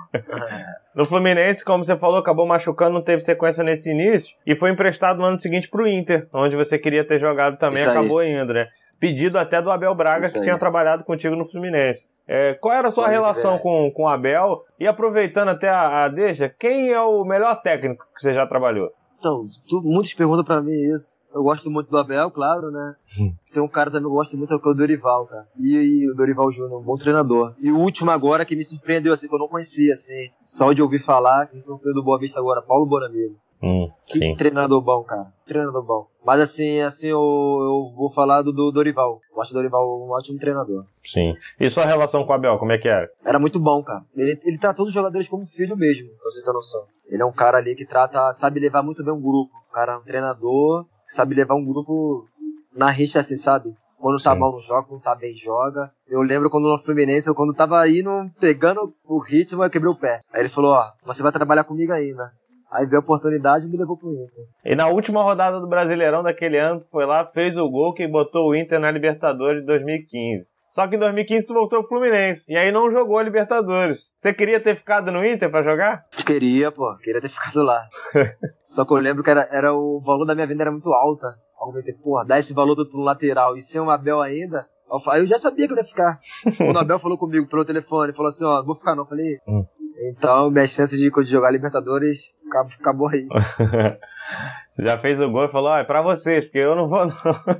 [0.95, 4.35] no Fluminense, como você falou, acabou machucando, não teve sequência nesse início.
[4.45, 7.89] E foi emprestado no ano seguinte pro Inter, onde você queria ter jogado também, Isso
[7.89, 8.31] acabou aí.
[8.31, 8.69] indo, né?
[9.05, 12.07] Pedido até do Abel Braga, que tinha trabalhado contigo no Fluminense.
[12.27, 14.63] É, qual era a sua Pode relação com, com o Abel?
[14.79, 18.89] E aproveitando até a, a deixa, quem é o melhor técnico que você já trabalhou?
[19.19, 21.15] Então, tu, muitos perguntam pra mim isso.
[21.33, 22.95] Eu gosto muito do Abel, claro, né?
[23.19, 23.33] Hum.
[23.53, 25.45] Tem um cara também que eu gosto muito, que é o Dorival, cara.
[25.59, 27.53] E, e o Dorival Júnior, um bom treinador.
[27.59, 30.81] E o último agora que me surpreendeu, assim, que eu não conhecia, assim, só de
[30.81, 33.35] ouvir falar, que me surpreendeu do Boa Vista agora, Paulo Bonamigo.
[33.65, 34.35] Hum, sim.
[34.35, 35.25] treinador bom, cara.
[35.47, 36.07] Treinador bom.
[36.23, 39.19] Mas assim, assim eu, eu vou falar do, do Dorival.
[39.33, 40.85] Eu acho o Dorival um ótimo treinador.
[40.99, 41.33] Sim.
[41.59, 43.09] E sua relação com o Abel, como é que era?
[43.25, 44.03] Era muito bom, cara.
[44.15, 46.83] Ele, ele trata todos os jogadores como filho mesmo, pra você ter noção.
[47.09, 49.51] Ele é um cara ali que trata, sabe levar muito bem um grupo.
[49.69, 52.27] O cara é um treinador, sabe levar um grupo
[52.75, 53.73] na rixa, assim, sabe?
[53.97, 54.39] Quando tá Sim.
[54.39, 55.89] mal no jogo, quando tá bem joga.
[56.07, 59.97] Eu lembro quando no Fluminense, eu, quando tava indo, pegando o ritmo, eu quebrei o
[59.97, 60.19] pé.
[60.33, 62.31] Aí ele falou, ó, você vai trabalhar comigo ainda.
[62.75, 64.45] Aí veio a oportunidade e me levou pro Inter.
[64.65, 68.07] E na última rodada do Brasileirão daquele ano, tu foi lá, fez o gol que
[68.07, 70.53] botou o Inter na Libertadores de 2015.
[70.67, 72.51] Só que em 2015 tu voltou pro Fluminense.
[72.51, 74.09] E aí não jogou a Libertadores.
[74.17, 76.03] Você queria ter ficado no Inter para jogar?
[76.25, 76.93] Queria, pô.
[76.97, 77.87] Queria ter ficado lá.
[78.59, 81.27] Só que eu lembro que era, era o valor da minha venda era muito alta.
[81.65, 84.67] Eu pensei, porra, dar esse valor do lateral e ser um Abel ainda.
[85.09, 86.19] Aí eu já sabia que eu ia ficar.
[86.57, 89.03] Quando o Abel falou comigo pelo telefone, falou assim, ó, vou ficar não.
[89.03, 89.65] Eu falei, hum.
[89.97, 92.35] Então, minhas chances de, de jogar Libertadores
[92.79, 93.27] acabou aí.
[94.77, 97.13] Já fez o gol e falou, ó, é pra vocês, porque eu não vou não.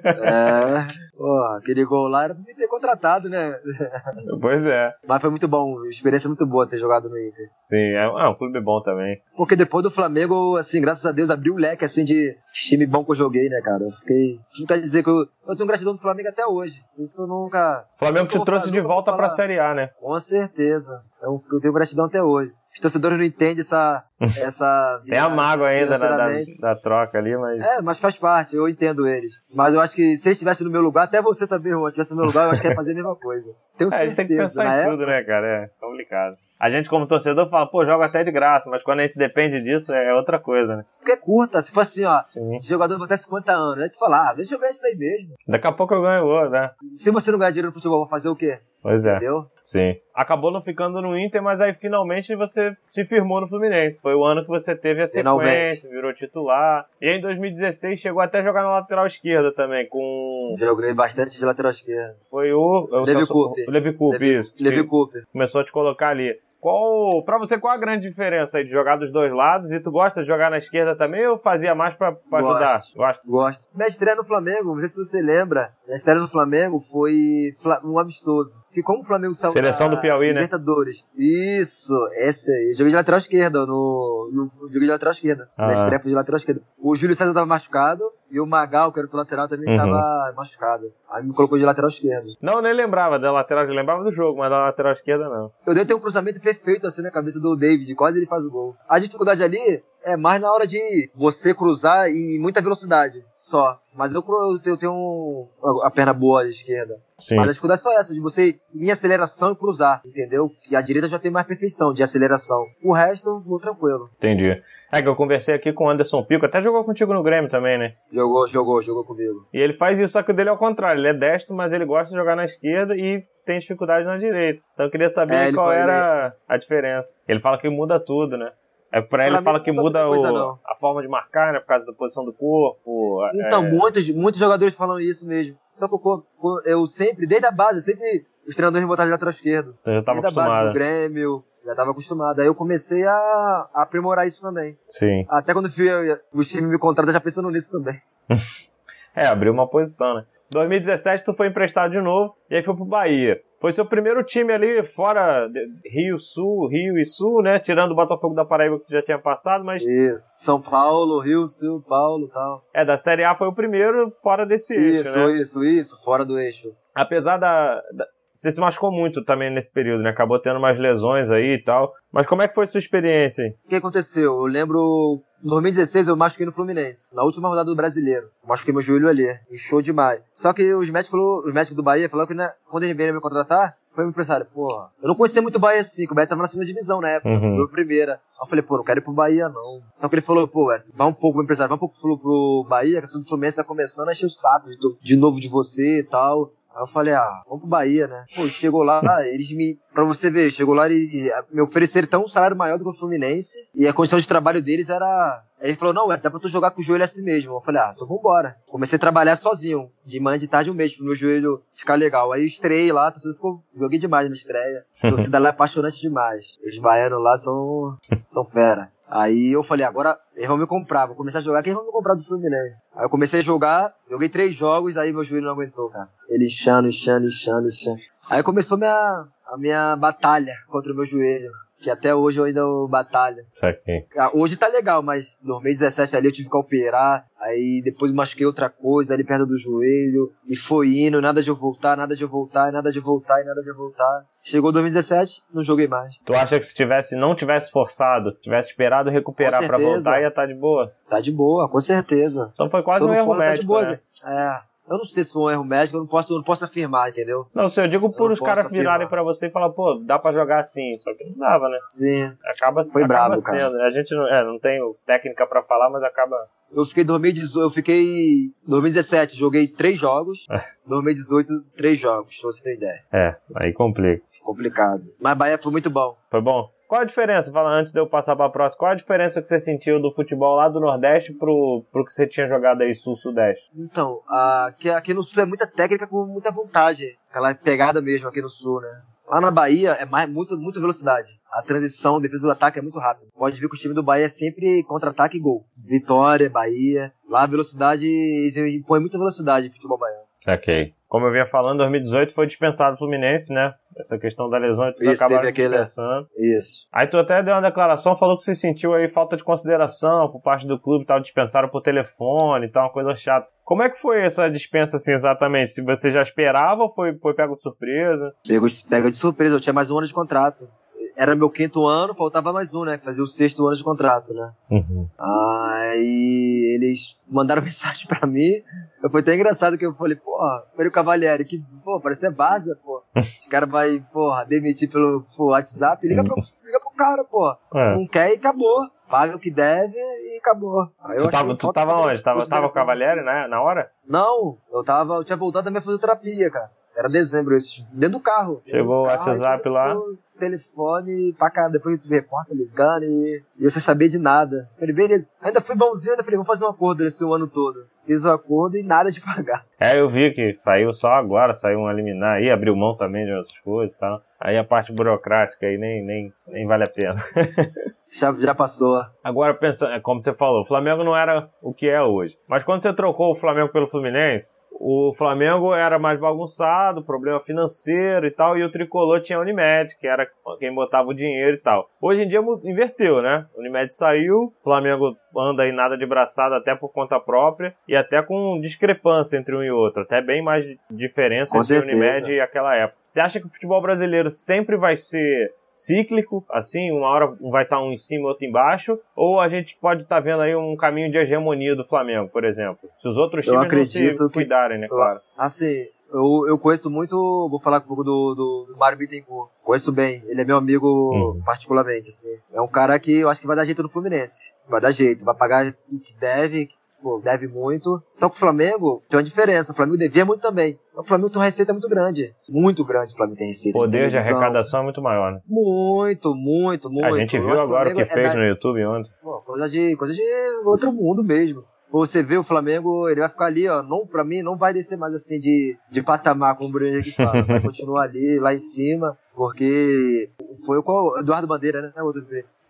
[0.06, 0.84] É,
[1.18, 3.58] pô, aquele gol lá era pra me ter contratado, né?
[4.42, 4.94] Pois é.
[5.08, 7.48] Mas foi muito bom, experiência muito boa ter jogado no Inter.
[7.64, 9.22] Sim, é, é um clube bom também.
[9.36, 13.04] Porque depois do Flamengo, assim, graças a Deus, abriu o leque, assim, de time bom
[13.04, 13.84] que eu joguei, né, cara?
[13.84, 14.40] Eu fiquei...
[14.60, 15.26] Não quer dizer que eu...
[15.48, 16.82] Eu tenho gratidão do Flamengo até hoje.
[16.98, 17.86] Isso que eu nunca...
[17.98, 19.90] Flamengo te trouxe de volta pra Série A, né?
[20.00, 21.02] Com certeza.
[21.22, 24.04] Eu, eu tenho gratidão até hoje os torcedores não entendem essa.
[24.22, 27.62] essa Tem a mágoa ainda da, da, da, troca ali, mas.
[27.62, 29.32] É, mas faz parte, eu entendo eles.
[29.54, 32.12] Mas eu acho que se eles estivessem no meu lugar, até você também, Juan, estivesse
[32.12, 33.50] no meu lugar, eu acho que ia fazer a mesma coisa.
[33.78, 34.92] Tenho é, a gente tem que pensar em época...
[34.92, 35.48] tudo, né, cara?
[35.48, 36.36] É complicado.
[36.60, 39.62] A gente, como torcedor, fala, pô, joga até de graça, mas quando a gente depende
[39.62, 40.86] disso, é outra coisa, né?
[40.98, 42.62] Porque é curta, se for assim, ó, Sim.
[42.64, 45.36] jogador vai até 50 anos, aí tu fala, ah, deixa eu ganhar isso daí mesmo.
[45.48, 46.72] Daqui a pouco eu ganho outro, né?
[46.94, 48.60] Se você não ganhar dinheiro no futebol, vai fazer o quê?
[48.82, 49.18] Pois é.
[49.18, 49.48] Entendeu?
[49.66, 49.96] Sim.
[50.14, 54.00] Acabou não ficando no Inter, mas aí finalmente você se firmou no Fluminense.
[54.00, 55.88] Foi o ano que você teve a sequência, finalmente.
[55.90, 56.86] virou titular.
[57.02, 60.56] E em 2016 chegou até a jogar na lateral esquerda também, com.
[60.60, 62.16] Joguei bastante de lateral esquerda.
[62.30, 62.88] Foi o.
[62.92, 63.66] o Levi Coupe.
[63.68, 64.56] Levi Coupe, isso.
[64.62, 65.24] Levi Coupe.
[65.34, 66.40] Começou a te colocar ali.
[66.66, 69.72] Qual, pra você, qual a grande diferença aí de jogar dos dois lados?
[69.72, 72.82] E tu gosta de jogar na esquerda também ou fazia mais pra, pra gosto, ajudar?
[72.96, 73.28] Gosto.
[73.30, 73.64] Gosto.
[73.76, 78.00] Minha estreia no Flamengo, não sei se você lembra, minha estreia no Flamengo foi um
[78.00, 78.65] amistoso.
[78.76, 80.42] Que como o Flamengo saiu Seleção do Piauí, né?
[80.42, 80.98] Libertadores.
[81.18, 82.74] Isso, esse aí.
[82.74, 85.50] Joguei de lateral esquerda no, no joguei de lateral esquerda.
[85.58, 85.68] Ah.
[85.68, 86.62] Na estreia fui de lateral esquerda.
[86.78, 89.78] O Júlio César tava machucado e o Magal, que era o lateral, também Uhum.
[89.78, 90.92] tava machucado.
[91.10, 92.28] Aí me colocou de lateral esquerdo.
[92.42, 95.52] Não, nem lembrava da lateral, eu lembrava do jogo, mas da lateral esquerda não.
[95.66, 98.76] Eu dei um cruzamento perfeito assim na cabeça do David, quase ele faz o gol.
[98.90, 103.80] A dificuldade ali é mais na hora de você cruzar e muita velocidade só.
[103.94, 104.24] Mas eu,
[104.66, 105.48] eu tenho um-
[105.84, 106.96] a perna boa à esquerda.
[107.18, 107.36] Sim.
[107.38, 110.52] Mas a dificuldade é só essa, de você ir em aceleração e cruzar, entendeu?
[110.70, 112.66] E a direita já tem mais perfeição de aceleração.
[112.84, 114.10] O resto, vou tranquilo.
[114.18, 114.62] Entendi.
[114.92, 117.78] É que eu conversei aqui com o Anderson Pico, até jogou contigo no Grêmio também,
[117.78, 117.94] né?
[118.14, 119.48] Jogou, jogou, jogou comigo.
[119.54, 121.00] E ele faz isso, só que o dele é o contrário.
[121.00, 124.62] Ele é destro, mas ele gosta de jogar na esquerda e tem dificuldade na direita.
[124.74, 127.08] Então eu queria saber É, qual era a diferença.
[127.28, 128.52] Ele fala que muda tudo, né?
[128.98, 131.60] É pra ele fala que muda o- a forma de marcar, né?
[131.60, 133.20] Por causa da posição do corpo.
[133.34, 135.58] Então, é, muitos, muitos jogadores falam isso mesmo.
[135.70, 136.24] Só que eu,
[136.66, 139.76] eu sempre, desde a base, eu sempre, os treinadores me botaram de lateral esquerdo.
[139.86, 140.68] eu já tava desde a base acostumado.
[140.70, 142.40] do Grêmio, já estava acostumado.
[142.40, 144.78] Aí eu comecei a, a aprimorar isso também.
[144.88, 145.26] Sim.
[145.28, 145.88] Até quando fui,
[146.34, 148.02] o time me contrata já pensando nisso também.
[149.18, 150.26] É, abriu uma posição, né?
[150.52, 153.42] 2017 tu foi emprestado de novo e aí foi pro Bahia.
[153.66, 155.50] Foi seu primeiro time ali fora
[155.84, 157.58] Rio Sul, Rio e Sul, né?
[157.58, 160.24] Tirando o Botafogo da Paraíba que tu já tinha passado, mas Isso.
[160.36, 162.64] São Paulo, Rio, Sul, Paulo e tal.
[162.72, 165.32] é da Série A foi o primeiro fora desse eixo, Isso, né?
[165.34, 166.04] isso, isso.
[166.04, 166.72] Fora do eixo.
[166.94, 168.06] Apesar da, da-
[168.36, 170.10] você se machucou muito também nesse período, né?
[170.10, 171.92] Acabou tendo umas lesões aí e tal.
[172.12, 173.46] Mas como é que foi a sua experiência?
[173.66, 174.24] O que aconteceu?
[174.34, 178.28] Eu lembro, em 2016 eu machuquei no Fluminense, na última rodada do Brasileiro.
[178.44, 180.22] Eu machuquei meu joelho ali, inchou demais.
[180.34, 183.22] Só que os médicos, os médicos do Bahia falaram que né, quando ele veio me
[183.22, 186.28] contratar, foi meu empresário, porra, eu não conhecia muito o Bahia assim, que o Bahia
[186.28, 187.42] tava na segunda divisão na época, Uhum.
[187.42, 188.14] subiu a primeira.
[188.16, 189.80] Aí eu falei, pô, não quero ir pro Bahia não.
[189.94, 192.66] Só que ele falou, pô, vai um pouco, meu empresário, vai um pouco pro, pro
[192.70, 194.68] Bahia, que a do Fluminense tá começando a encher o saco
[195.02, 196.52] de novo de você e tal.
[196.76, 198.26] Aí eu falei, ah, vamos pro Bahia, né?
[198.36, 199.80] Pô, chegou lá, eles me.
[199.94, 203.00] Pra você ver, chegou lá e, me ofereceram tão um salário maior do que o
[203.00, 203.58] Fluminense.
[203.74, 205.42] E a condição de trabalho deles era.
[205.62, 207.54] Aí ele falou, não, é, dá pra tu jogar com o joelho assim mesmo.
[207.54, 208.58] Eu falei, ah, então vambora.
[208.68, 212.34] Comecei a trabalhar sozinho, de manhã, de tarde, um mês, pro meu joelho ficar legal.
[212.34, 214.84] Aí eu estrei lá, torcida ficou, joguei demais na estreia.
[215.02, 216.44] A torcida lá é apaixonante demais.
[216.62, 218.92] Os baianos lá são, são fera.
[219.10, 221.92] Aí eu falei, agora eles vão me comprar, vou começar a jogar, quem vão me
[221.92, 222.76] comprar do Fluminense?
[222.96, 226.10] Aí eu comecei a jogar, joguei três jogos, aí meu joelho não aguentou, cara.
[226.28, 228.00] Ele inchando, inchando, inchando, inchando.
[228.30, 231.52] Aí começou minha, a minha batalha contra o meu joelho,
[231.86, 233.46] que até hoje eu ainda batalho.
[233.54, 234.08] Saquei.
[234.18, 238.44] Ah, Hoje tá legal, mas em 2017 ali eu tive que operar, aí depois machuquei
[238.44, 242.24] outra coisa ali perto do joelho, e foi indo, nada de eu voltar, nada de
[242.24, 244.26] eu voltar, nada de eu voltar e nada de eu voltar.
[244.44, 246.16] Chegou 2017, não joguei mais.
[246.26, 249.84] Tu acha que se tivesse, não tivesse forçado, tivesse esperado recuperar certeza.
[249.84, 250.92] voltar, ia estar de boa?
[251.08, 252.52] Tá de boa, com certeza.
[252.56, 254.00] Então foi quase Se eu um erro for, tá de médico, boa, né?
[254.26, 254.75] É.
[254.90, 257.10] Eu não sei se foi um erro médico, eu não posso, eu não posso afirmar,
[257.10, 257.48] entendeu?
[257.54, 260.32] Não, se eu digo por os caras virarem pra você e falar, pô, dá pra
[260.32, 261.78] jogar assim, só que não dava, né?
[261.90, 262.32] Sim.
[262.46, 263.38] Acaba, Foi acaba cara.
[263.38, 263.78] sendo.
[263.78, 263.84] né?
[263.86, 266.36] A gente não, é, não tem técnica pra falar, mas acaba.
[266.72, 270.38] Eu fiquei 2018, eu fiquei 2017, joguei três jogos.
[270.86, 273.04] 2018, três jogos, pra você ter ideia.
[273.12, 274.24] É, aí complica.
[274.44, 275.04] Complicado.
[275.20, 276.16] Mas Bahia foi muito bom.
[276.30, 276.70] Foi bom?
[276.88, 277.52] Qual a diferença?
[277.52, 278.80] Fala antes de eu passar pra próxima.
[278.80, 282.28] Qual a diferença que você sentiu do futebol lá do Nordeste pro, pro que você
[282.28, 283.70] tinha jogado aí Sul-Sudeste?
[283.76, 287.16] Então, aqui, aqui no sul é muita técnica com muita vontade.
[287.30, 289.02] Aquela pegada mesmo aqui no sul, né?
[289.28, 291.30] Lá na Bahia é mais, muito, muita velocidade.
[291.52, 293.32] A transição, defesa do ataque é muito rápido.
[293.36, 295.66] Pode ver que o time do Bahia é sempre contra-ataque e gol.
[295.88, 297.12] Vitória, Bahia.
[297.28, 300.26] Lá a velocidade, eles impõem muita velocidade no futebol baiano.
[300.48, 300.94] Ok.
[301.08, 303.74] Como eu vinha falando, 2018 foi dispensado o Fluminense, né?
[303.98, 306.28] Essa questão da lesão e tudo Isso, acabaram aquele- dispensando.
[306.58, 306.88] Isso.
[306.92, 310.42] Aí tu até deu uma declaração, falou que você sentiu aí falta de consideração por
[310.42, 313.48] parte do clube e tal, dispensaram por telefone e tal, uma coisa chata.
[313.64, 315.72] Como é que foi essa dispensa assim exatamente?
[315.72, 318.34] Se você já esperava ou foi, foi pego de surpresa?
[318.48, 320.68] Pegou, pega de surpresa, eu tinha mais um ano de contrato.
[321.16, 322.98] Era meu quinto ano, faltava mais um, né?
[323.04, 324.52] Fazia o sexto ano de contrato, né?
[324.70, 325.08] Uhum.
[325.20, 328.62] Aí eles mandaram mensagem pra mim.
[329.04, 333.04] Eu foi até engraçado que eu falei, porra, Mário Cavalieri, que, pô, parece base, pô.
[333.46, 337.56] O cara vai, porra, demitir pelo, pelo WhatsApp, liga pro, liga pro cara, pô.
[337.74, 337.96] É.
[337.96, 338.82] Não quer e acabou.
[339.10, 340.90] Paga o que deve e acabou.
[341.04, 342.24] Aí Tu tava, tu tava de onde?
[342.24, 342.74] Tava, tava o.
[342.74, 343.48] Cavalieri, né?
[343.48, 343.92] Na hora?
[344.08, 346.72] Não, eu tava, eu tinha voltado da minha fisioterapia, cara.
[346.98, 348.62] Era dezembro esse, dentro do carro.
[348.66, 349.96] Chegou o WhatsApp lá.
[349.96, 354.68] o Telefone pra cá, depois tu repórter ligando e, e eu sem saber de nada.
[354.80, 355.28] Falei, beleza.
[355.42, 357.86] Ainda fui bonzinho, ainda falei, vamos fazer um acordo esse ano todo.
[358.06, 359.66] Fiz o acordo e nada de pagar.
[359.80, 363.32] É, eu vi que saiu só agora, saiu um eliminar aí, abriu mão também de
[363.32, 364.22] outras coisas e tal.
[364.40, 367.16] Aí a parte burocrática aí nem, nem, nem vale a pena.
[368.20, 369.02] Já, já passou.
[369.24, 372.38] Agora, pensando, é como você falou, o Flamengo não era o que é hoje.
[372.48, 378.26] Mas quando você trocou o Flamengo pelo Fluminense, o Flamengo era mais bagunçado, problema financeiro
[378.26, 380.28] e tal, e o Tricolor tinha a Unimed, que era
[380.60, 381.90] quem botava o dinheiro e tal.
[382.02, 383.46] Hoje em dia inverteu, né?
[383.56, 387.96] O Unimed saiu, o Flamengo anda aí nada de braçada até por conta própria e
[387.96, 391.96] até com discrepância entre um e outro, até bem mais diferença Com entre certeza.
[391.96, 393.00] o Unimed e aquela época.
[393.08, 397.82] Você acha que o futebol brasileiro sempre vai ser cíclico, assim, uma hora vai estar
[397.82, 401.18] um em cima, outro embaixo, ou a gente pode estar vendo aí um caminho de
[401.18, 402.90] hegemonia do Flamengo, por exemplo?
[402.98, 405.20] Se os outros Eu times não acredito se que- cuidarem, né, claro.
[405.38, 407.16] Assim, eu, eu conheço muito,
[407.50, 409.52] vou falar um pouco do, do, do Mário Bittencourt.
[409.64, 411.42] Conheço bem, ele é meu amigo Uhum.
[411.44, 412.38] particularmente, assim.
[412.54, 414.54] É um cara que eu acho que vai dar jeito no Fluminense.
[414.70, 416.70] Vai dar jeito, vai pagar o que deve,
[417.06, 418.02] pô, deve muito.
[418.12, 420.80] Só que o Flamengo tem uma diferença, o Flamengo devia muito também.
[420.98, 423.78] O Flamengo tem uma receita muito grande, muito grande o Flamengo tem receita.
[423.78, 425.40] O poder de arrecadação é muito maior, né?
[425.48, 427.06] Muito, muito, muito.
[427.06, 429.12] A gente viu agora o que é fez da- no YouTube ontem.
[429.22, 430.22] Pô, coisa de, coisa de
[430.66, 431.64] outro mundo mesmo.
[431.92, 433.84] Você vê o Flamengo, ele vai ficar ali, ó.
[433.84, 437.12] Não, pra mim, não vai descer mais assim de, de patamar, como o Bruno Henrique
[437.12, 437.44] fala.
[437.44, 440.30] Vai continuar ali, lá em cima, porque
[440.66, 441.20] foi o qual?
[441.20, 441.94] Eduardo Bandeira, né?
[441.96, 442.26] É outro.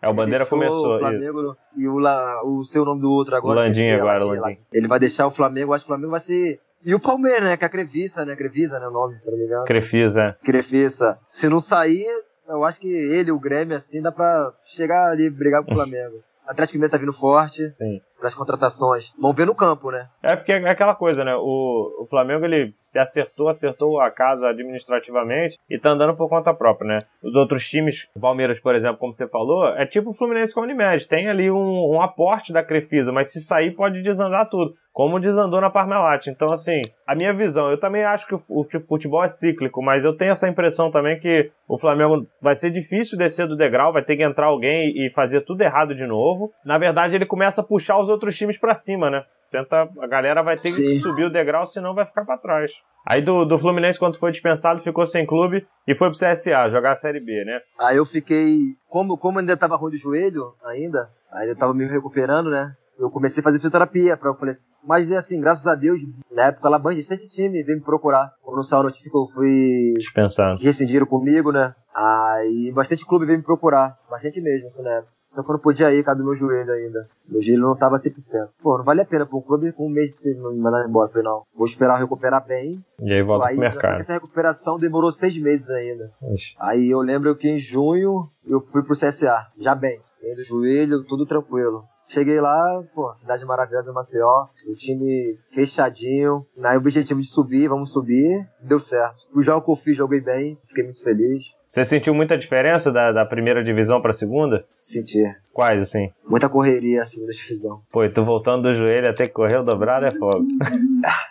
[0.06, 1.58] É, o Bandeira começou o Flamengo isso.
[1.76, 3.62] E o, La, o seu nome do outro agora.
[3.62, 4.30] O esqueci, agora, o.
[4.30, 4.60] Landim.
[4.72, 6.60] Ele vai deixar o Flamengo, acho que o Flamengo vai ser.
[6.84, 7.58] E o Palmeiras, né?
[7.58, 8.36] Que é a Crevisa, né?
[8.36, 8.88] Crevisa, né?
[8.88, 9.66] O nome, se não me engano.
[9.66, 10.38] Crefisa.
[10.44, 11.18] Crefisa.
[11.24, 12.06] Se não sair,
[12.48, 15.74] eu acho que ele, o Grêmio, assim, dá pra chegar ali e brigar com o
[15.76, 16.22] Flamengo.
[16.48, 18.00] Atlético Mineiro tá vindo forte, Sim.
[18.26, 19.14] Das contratações.
[19.20, 20.08] Vamos ver no campo, né?
[20.22, 21.36] É porque é aquela coisa, né?
[21.36, 26.54] O, o Flamengo ele se acertou, acertou a casa administrativamente e tá andando por conta
[26.54, 27.06] própria, né?
[27.24, 30.60] Os outros times, o Palmeiras, por exemplo, como você falou, é tipo o Fluminense com
[30.62, 31.08] a Unimed.
[31.08, 34.74] Tem ali um, um aporte da Crefisa, mas se sair pode desandar tudo.
[34.94, 36.28] Como desandou na Parmalat.
[36.28, 39.84] Então, assim, a minha visão, eu também acho que o fu- o futebol é cíclico,
[39.84, 43.92] mas eu tenho essa impressão também que o Flamengo vai ser difícil descer do degrau,
[43.92, 46.54] vai ter que entrar alguém e fazer tudo errado de novo.
[46.64, 49.24] Na verdade, ele começa a puxar os outros times pra cima, né?
[49.52, 51.00] Tenta, a galera vai ter que Sim.
[51.00, 52.72] subir o degrau, senão vai ficar pra trás.
[53.08, 56.92] Aí do, do Fluminense, quando foi dispensado, ficou sem clube e foi pro CSA jogar
[56.92, 57.60] a Série B, né?
[57.80, 58.58] Aí eu fiquei.
[58.90, 62.76] Como, como ainda tava ruim do joelho, ainda, ainda tava me recuperando, né?
[62.98, 66.00] Eu comecei a fazer fisioterapia, pra, eu falei assim, mas assim, graças a Deus,
[66.32, 68.32] na época lá, bastante time veio me procurar.
[68.42, 70.60] Quando saiu a notícia que eu fui Dispensado.
[70.62, 71.74] rescindiram comigo, né?
[71.94, 75.04] Aí bastante clube veio me procurar, bastante mesmo, assim, né?
[75.24, 77.10] Só que eu não podia ir, causa do meu joelho ainda.
[77.28, 78.50] Meu joelho não tava 100%.
[78.62, 80.88] Pô, não vale a pena pra um clube com um mês de se me mandar
[80.88, 81.10] embora.
[81.10, 82.84] Falei, não, vou esperar eu recuperar bem.
[83.00, 84.00] E aí volta aí, pro que mercado.
[84.02, 86.12] essa recuperação demorou seis meses ainda.
[86.32, 86.56] Ixi.
[86.60, 90.00] Aí eu lembro que em junho eu fui pro CSA, já bem.
[90.34, 91.84] Do joelho, tudo tranquilo.
[92.12, 97.92] Cheguei lá, pô, cidade maravilhosa do Maceió, o time fechadinho, na objetivo de subir, vamos
[97.92, 99.16] subir, deu certo.
[99.36, 103.12] O jogo que eu fiz, joguei bem, fiquei muito feliz, Você sentiu muita diferença da,
[103.12, 104.66] da primeira divisão pra segunda?
[104.78, 105.24] senti
[105.54, 106.12] Quais, assim?
[106.28, 107.82] muita correria assim da divisão.
[107.92, 110.46] Pô, e tu voltando do joelho até que correr o dobrado é fogo.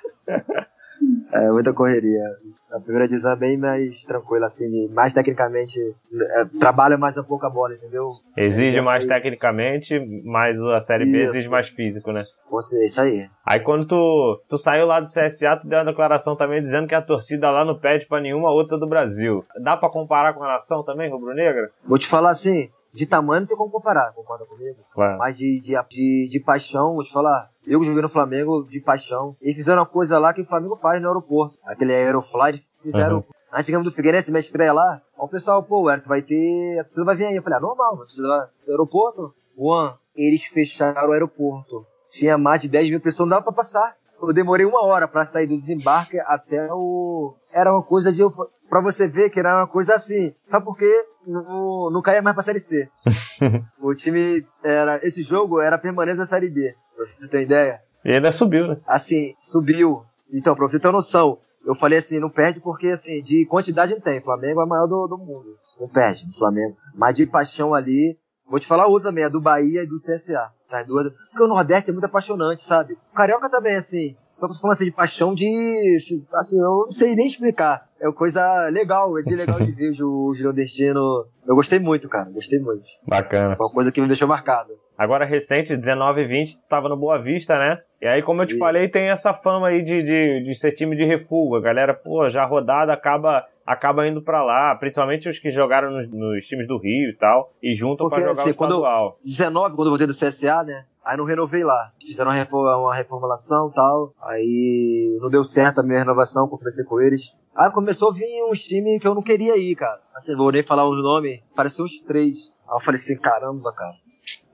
[1.35, 2.23] É, muita correria.
[2.71, 7.45] A primeira divisão é bem mais tranquila, assim, mais tecnicamente, é, trabalha mais um pouco
[7.45, 8.13] a bola, entendeu?
[8.37, 11.35] Exige É, mais mas- tecnicamente, mas a Série B Isso.
[11.35, 12.25] exige mais físico, né?
[12.51, 13.29] Você, é isso aí.
[13.45, 16.95] Aí quando tu, tu saiu lá do CSA, tu deu uma declaração também dizendo que
[16.95, 19.45] a torcida lá não pede pra nenhuma outra do Brasil.
[19.61, 21.71] Dá pra comparar com a nação também, rubro-negra?
[21.85, 24.79] Vou te falar assim, de tamanho não tem como comparar, concorda comigo?
[24.93, 25.19] Claro.
[25.19, 29.37] Mas de, de, de, de paixão, vou te falar, eu joguei no Flamengo de paixão,
[29.41, 31.59] eles fizeram uma coisa lá que o Flamengo faz no aeroporto.
[31.65, 33.17] Aquele Aerofly, fizeram.
[33.17, 33.25] Uhum.
[33.53, 36.79] Nós chegamos do Figueirense, minha estreia lá, o pessoal, pô, o Everton vai ter.
[36.79, 37.37] A torcida vai vir aí.
[37.37, 39.35] Eu falei, ah, normal, a torcida vai no aeroporto?
[39.57, 41.85] Juan, eles fecharam o aeroporto.
[42.09, 43.97] Tinha mais de 10 mil pessoas, não dava pra passar.
[44.21, 47.35] Eu demorei uma hora pra sair do desembarque até o.
[47.53, 48.23] Era uma coisa de.
[48.69, 50.35] Pra você ver que era uma coisa assim.
[50.45, 50.93] Sabe por quê?
[51.27, 52.89] Não, não caía mais pra Série C.
[53.81, 54.47] o time.
[54.63, 56.75] era Esse jogo era permanência da Série B.
[56.97, 57.81] Pra você ter ideia?
[58.05, 58.77] E ainda subiu, né?
[58.87, 60.05] Assim, subiu.
[60.33, 63.95] Então, pra você ter uma noção, eu falei assim, não perde porque, assim, de quantidade
[63.95, 64.21] não tem.
[64.21, 65.57] Flamengo é o maior do, do mundo.
[65.81, 66.77] Não perde, Flamengo.
[66.95, 70.53] Mas de paixão ali, vou te falar outra também, a do Bahia e do CSA.
[70.75, 71.13] Tá duas.
[71.31, 72.95] Porque o Nordeste é muito apaixonante, sabe?
[73.13, 74.17] O Carioca também, assim.
[74.29, 75.97] Só que eu falando assim de paixão de.
[76.35, 77.87] Assim, eu não sei nem explicar.
[78.01, 81.27] É uma coisa legal, é de legal de ver o Nordestino.
[81.47, 82.29] Eu gostei muito, cara.
[82.29, 82.83] Gostei muito.
[83.07, 83.55] Bacana.
[83.55, 84.73] Foi uma coisa que me deixou marcado.
[84.99, 87.81] Agora recente, 19 e 20, tava no Boa Vista, né?
[88.03, 88.59] E aí, como eu te Isso.
[88.59, 91.57] falei, tem essa fama aí de, de, de ser time de refúgio.
[91.57, 94.75] A galera, pô, já rodada acaba, acaba indo pra lá.
[94.77, 97.53] Principalmente os que jogaram nos, nos times do Rio e tal.
[97.63, 99.19] E juntam pra Porque, jogar o assim, quando- estadual.
[99.25, 100.85] 19, quando eu voltei do CSA, né?
[101.05, 101.93] Aí não renovei lá.
[102.01, 104.15] Fizeram uma, refor- uma reformulação e tal.
[104.23, 107.35] Aí não deu certo a minha renovação, conversei com eles.
[107.55, 110.01] Aí começou a vir uns times que eu não queria ir, cara.
[110.17, 112.53] Assim, vou nem falar os nomes, parecia uns três.
[112.69, 113.93] Aí eu falei assim, caramba, cara.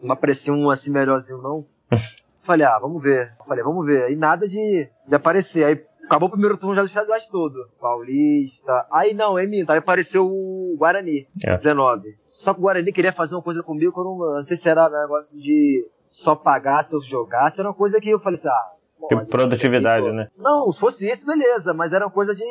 [0.03, 1.65] Não aparecia um assim melhorzinho, não.
[2.45, 3.33] falei, ah, vamos ver.
[3.47, 4.05] Falei, vamos ver.
[4.05, 5.65] Aí nada de, de aparecer.
[5.65, 5.81] Aí
[6.11, 7.55] acabou o primeiro turno já dos estaduais todo.
[7.81, 8.87] Paulista.
[8.93, 9.71] Aí não, é minto.
[9.71, 11.57] Aí apareceu o Guarani, É.
[11.57, 12.17] 19.
[12.27, 14.69] Só que o Guarani queria fazer uma coisa comigo que eu não, não sei se
[14.69, 17.61] era negócio de só pagar se eu jogasse.
[17.61, 18.73] Era uma coisa que eu falei assim, ah.
[19.09, 20.29] Pode, produtividade, né?
[20.37, 22.45] Não, se fosse isso, beleza, mas era uma coisa de.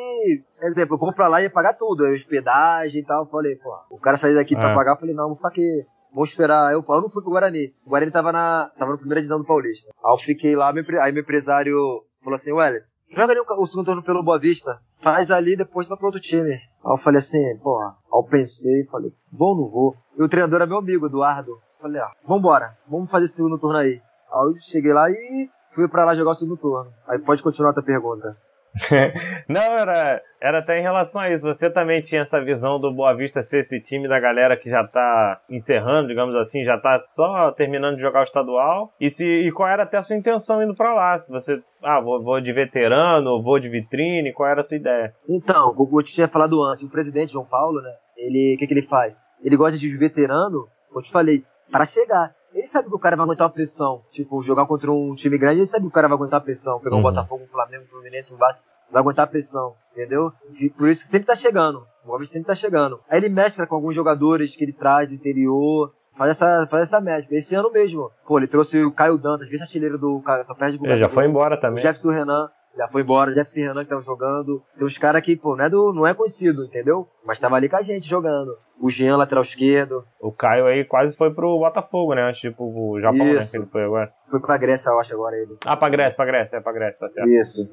[0.62, 3.24] Exemplo, eu vou pra lá e ia pagar tudo, hospedagem e tal.
[3.26, 4.74] Falei, pô, o cara sair daqui pra É.
[4.74, 5.86] pagar, eu falei, não, vou ficar aqui.
[6.12, 6.72] Vou esperar.
[6.72, 7.72] Eu, eu não fui pro Guarani.
[7.86, 9.90] O Guarani tava na, tava na primeira divisão do Paulista.
[10.04, 11.72] Aí eu fiquei lá, meu, aí meu empresário
[12.20, 14.80] falou assim, ué, joga ali o, segundo turno pelo Boa Vista.
[15.02, 16.52] Faz ali, depois vai pro outro time.
[16.52, 17.96] Aí eu falei assim, porra.
[18.12, 19.96] Aí eu pensei, falei, ou não vou?
[20.18, 21.58] E o treinador é meu amigo, Eduardo.
[21.80, 24.00] Falei, ó, vambora, vamos fazer esse segundo turno aí.
[24.32, 26.92] Aí eu cheguei lá e fui pra lá jogar o segundo turno.
[27.06, 28.36] Aí pode continuar a tua pergunta.
[29.48, 31.46] Não, era, era até em relação a isso.
[31.46, 34.86] Você também tinha essa visão do Boa Vista ser esse time da galera que já
[34.86, 38.92] tá encerrando, digamos assim, já tá só terminando de jogar o estadual.
[39.00, 41.18] E, se, e qual era até a sua intenção indo pra lá?
[41.18, 45.14] Se você, ah, vou, vou de veterano, vou de vitrine, qual era a tua ideia?
[45.28, 47.92] Então, o tinha falado antes, o presidente João Paulo, né?
[48.16, 49.14] Ele, o que, que ele faz?
[49.42, 52.34] Ele gosta de veterano, como eu te falei, para chegar.
[52.52, 54.02] Ele sabe que o cara vai aguentar uma pressão.
[54.12, 56.80] Tipo, jogar contra um time grande, ele sabe que o cara vai aguentar a pressão.
[56.80, 57.02] Pegar um Uhum.
[57.04, 60.32] Botafogo, um Flamengo, um Fluminense, um Vasco, vai aguentar a pressão, entendeu?
[60.60, 61.86] E por isso que sempre tá chegando.
[62.04, 62.98] O Vista sempre tá chegando.
[63.08, 65.92] Aí ele mescla com alguns jogadores que ele traz do interior.
[66.16, 67.36] Faz essa, faz essa mescla.
[67.36, 70.96] Esse ano mesmo, pô, ele trouxe o Caio Dantas, vice-artilheiro do cara, só perde Ele
[70.96, 71.80] já foi embora O também.
[71.82, 74.62] Jefferson Renan já foi embora, o Jefferson Renan que tava jogando.
[74.76, 77.06] Tem uns caras que, pô, não é, do, não é conhecido, entendeu?
[77.24, 78.56] Mas tava ali com a gente jogando.
[78.80, 80.04] O Jean, lateral esquerdo.
[80.18, 82.30] O Caio aí quase foi pro Botafogo, né?
[82.42, 83.34] Ir pro Japão, né?
[83.34, 83.50] Isso.
[83.50, 84.10] Que ele foi agora.
[84.30, 85.52] Foi pra Grécia, eu acho, agora ele.
[85.66, 87.28] Ah, pra Grécia, pra Grécia, é pra Grécia, tá certo.
[87.28, 87.68] Isso.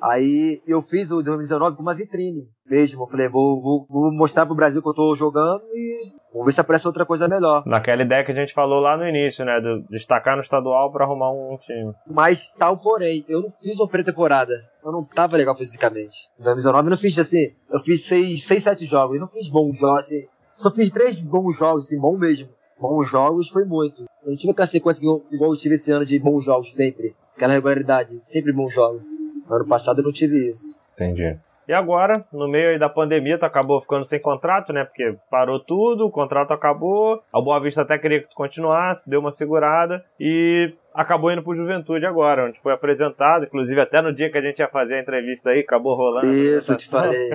[0.00, 3.02] Aí eu fiz o 2019 com uma vitrine mesmo.
[3.02, 6.52] Eu falei, vou, vou, vou mostrar pro Brasil que eu tô jogando e vamos ver
[6.52, 7.64] se aparece outra coisa melhor.
[7.66, 9.58] Naquela ideia que a gente falou lá no início, né?
[9.60, 11.92] De destacar no estadual pra arrumar um time.
[12.06, 14.52] Mas tal, porém, eu não fiz uma pré-temporada.
[14.84, 16.28] Eu não tava legal fisicamente.
[16.38, 17.54] Em 2019 eu não fiz assim.
[17.72, 19.14] Eu fiz seis, seis sete jogos.
[19.16, 20.26] Eu não fiz bons jogos assim.
[20.54, 22.48] Só fiz três bons jogos, assim, bom mesmo.
[22.80, 24.04] Bons jogos foi muito.
[24.22, 27.14] Eu não tive aquela sequência igual, eu tive esse ano de bons jogos sempre.
[27.34, 29.02] Aquela regularidade, sempre bons jogos.
[29.48, 30.78] No ano passado eu não tive isso.
[30.94, 31.36] Entendi.
[31.66, 34.84] E agora, no meio aí da pandemia, tu acabou ficando sem contrato, né?
[34.84, 37.22] Porque parou tudo, o contrato acabou.
[37.32, 41.54] A Boa Vista até queria que tu continuasse, deu uma segurada e acabou indo pro
[41.54, 45.00] Juventude agora, onde foi apresentado, inclusive até no dia que a gente ia fazer a
[45.00, 46.32] entrevista aí, acabou rolando.
[46.32, 47.30] Isso, eu te falei.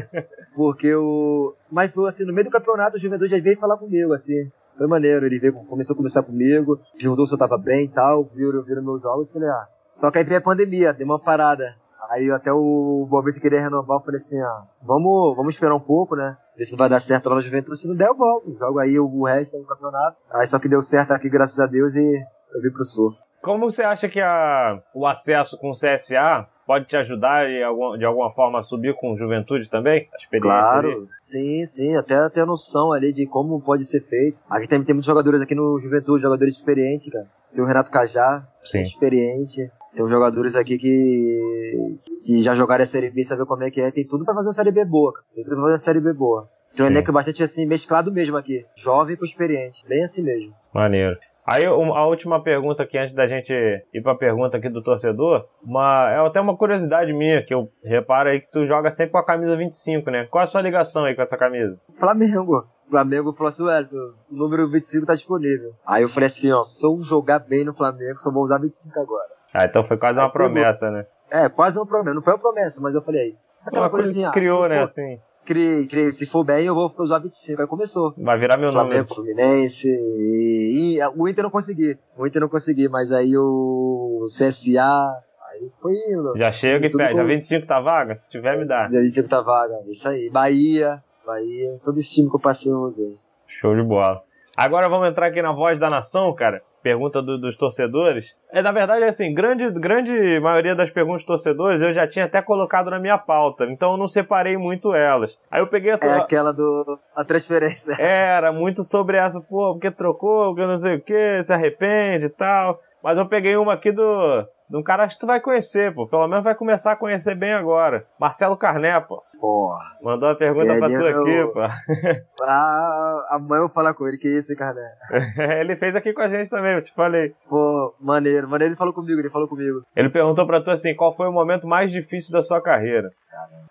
[0.56, 1.54] Porque o.
[1.72, 4.50] Mas foi assim, no meio do campeonato o Juventude já veio falar comigo, assim.
[4.78, 8.24] Foi maneiro, ele veio, começou a conversar comigo, perguntou se eu tava bem e tal,
[8.34, 9.68] viram, viram meus jogos, eu falei, ah.
[9.90, 11.76] Só que aí veio a pandemia, deu uma parada.
[12.10, 15.80] Aí até o Boa Vista queria renovar, eu falei assim, ah, vamos, vamos esperar um
[15.80, 16.36] pouco, né?
[16.58, 17.80] Ver se vai dar certo lá no Juventude.
[17.80, 18.52] Se não der, eu volto.
[18.58, 20.18] Jogo aí o resto do campeonato.
[20.32, 23.14] Aí só que deu certo aqui, graças a Deus, e eu vim pro sul.
[23.42, 27.98] Como você acha que a, o acesso com o CSA pode te ajudar de alguma,
[27.98, 30.10] de alguma forma a subir com Juventude também?
[30.12, 30.92] A experiência ali?
[30.92, 34.38] Claro, sim, sim, até ter a noção ali de como pode ser feito.
[34.50, 37.28] Aqui tem, tem muitos jogadores aqui no Juventude, jogadores experientes, cara.
[37.54, 38.82] Tem o Renato Cajá, Sim.
[38.82, 39.72] experiente.
[39.94, 43.82] Tem uns jogadores aqui que, que já jogaram a Série B, sabe como é que
[43.82, 43.92] é.
[43.92, 45.26] Tem tudo pra fazer uma Série B boa, cara.
[45.34, 46.50] Tem tudo pra fazer uma Série B boa.
[46.76, 46.96] Tem um Sim.
[46.96, 48.66] elenco bastante assim, mesclado mesmo aqui.
[48.78, 49.84] Jovem com experiente.
[49.88, 50.54] Bem assim mesmo.
[50.74, 51.18] Maneiro.
[51.46, 56.08] Aí a última pergunta aqui, antes da gente ir pra pergunta aqui do torcedor, uma,
[56.12, 59.26] é até uma curiosidade minha, que eu reparo aí que tu joga sempre com a
[59.26, 60.28] camisa 25, né?
[60.30, 61.82] Qual é a sua ligação aí com essa camisa?
[61.96, 62.68] Flamengo.
[62.88, 65.74] Flamengo falou assim, ué, o número 25 tá disponível.
[65.88, 69.00] Aí eu falei assim, ó, se eu jogar bem no Flamengo, só vou usar 25
[69.00, 69.39] agora.
[69.54, 71.06] Ah, então foi quase uma promessa, né?
[71.32, 72.14] É, quase uma promessa.
[72.16, 73.36] Não foi uma promessa, mas eu falei aí.
[73.66, 75.20] Aquela Uma coisa assim, que ah, criou, né, for- assim.
[75.46, 76.12] Criei, criei.
[76.12, 77.62] Se for bem, eu vou usar 25.
[77.62, 78.14] Aí começou.
[78.18, 78.90] Vai virar meu nome.
[78.90, 79.88] Flamengo, Fluminense.
[79.90, 81.98] E, e o Inter não consegui.
[82.16, 85.12] O Inter não consegui, mas aí o CSA.
[85.52, 86.38] Aí foi indo.
[86.38, 87.16] Já chega e pede.
[87.16, 87.26] Bom.
[87.26, 88.14] 25 tá vaga?
[88.14, 88.88] Se tiver, me dá.
[88.92, 89.80] Já disse que tá vaga.
[89.88, 90.30] Isso aí.
[90.30, 91.04] Bahia.
[91.26, 91.80] Bahia.
[91.84, 93.16] Todo esse time que eu passei eu usei.
[93.48, 94.22] Show de bola.
[94.56, 96.62] Agora vamos entrar aqui na voz da nação, cara.
[96.84, 98.36] Pergunta do- dos torcedores.
[98.52, 102.42] É, na verdade, assim, grande, grande maioria das perguntas dos torcedores eu já tinha até
[102.42, 105.40] colocado na minha pauta, então eu não separei muito elas.
[105.52, 106.18] Aí eu peguei a É tua.
[106.18, 106.98] aquela do.
[107.16, 107.96] A transferência.
[108.00, 112.30] Era muito sobre essa, pô, porque trocou, porque não sei o que, se arrepende e
[112.30, 112.80] tal.
[113.04, 114.46] Mas eu peguei uma aqui do.
[114.70, 116.08] De um cara que tu vai conhecer, pô.
[116.08, 118.06] Pelo menos vai começar a conhecer bem agora.
[118.20, 119.24] Marcelo Carné, pô.
[119.40, 119.80] Porra.
[120.02, 121.60] Mandou uma pergunta É, pra tu ele é aqui, pô.
[122.44, 124.18] Ah, amanhã eu vou falar com ele.
[124.18, 124.80] Que isso, hein, cara?
[125.60, 127.34] Ele fez aqui com a gente também, eu te falei.
[127.50, 128.48] Pô, maneiro.
[128.48, 129.20] Maneiro, ele falou comigo.
[129.20, 129.82] Ele falou comigo.
[129.96, 133.10] Ele perguntou pra tu assim, qual foi o momento mais difícil da sua carreira?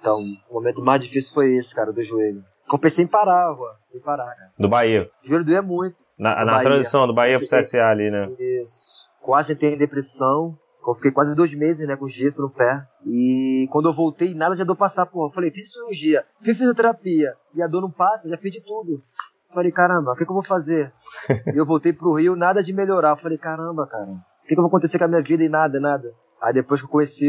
[0.00, 0.18] Então,
[0.50, 2.42] o momento mais difícil foi esse, cara, do joelho.
[2.70, 3.68] Eu pensei em parar, pô.
[3.90, 4.50] Sem parar, cara.
[4.58, 5.08] Do Bahia.
[5.24, 5.96] O joelho doía muito.
[6.18, 8.28] Na, Do na transição do Bahia pro CSA ali, né?
[8.38, 8.80] Isso.
[9.22, 10.56] Quase entrei em depressão.
[10.90, 12.86] Eu fiquei quase dois meses, né, com gesso no pé.
[13.06, 15.26] E quando eu voltei, nada já deu passar, pô.
[15.26, 19.02] Eu falei, fiz cirurgia, fiz fisioterapia, e a dor não passa, já fiz de tudo.
[19.48, 20.92] Eu falei, caramba, o que, que eu vou fazer?
[21.54, 23.10] e eu voltei pro Rio, nada de melhorar.
[23.10, 25.78] Eu falei, caramba, cara, o que, que vai acontecer com a minha vida e nada,
[25.80, 26.12] nada.
[26.40, 27.28] Aí depois que eu conheci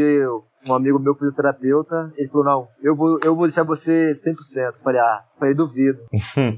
[0.68, 4.36] um amigo meu fisioterapeuta, ele falou, não, eu vou, eu vou deixar você 100%.
[4.56, 5.98] Eu falei, ah, falei, duvido.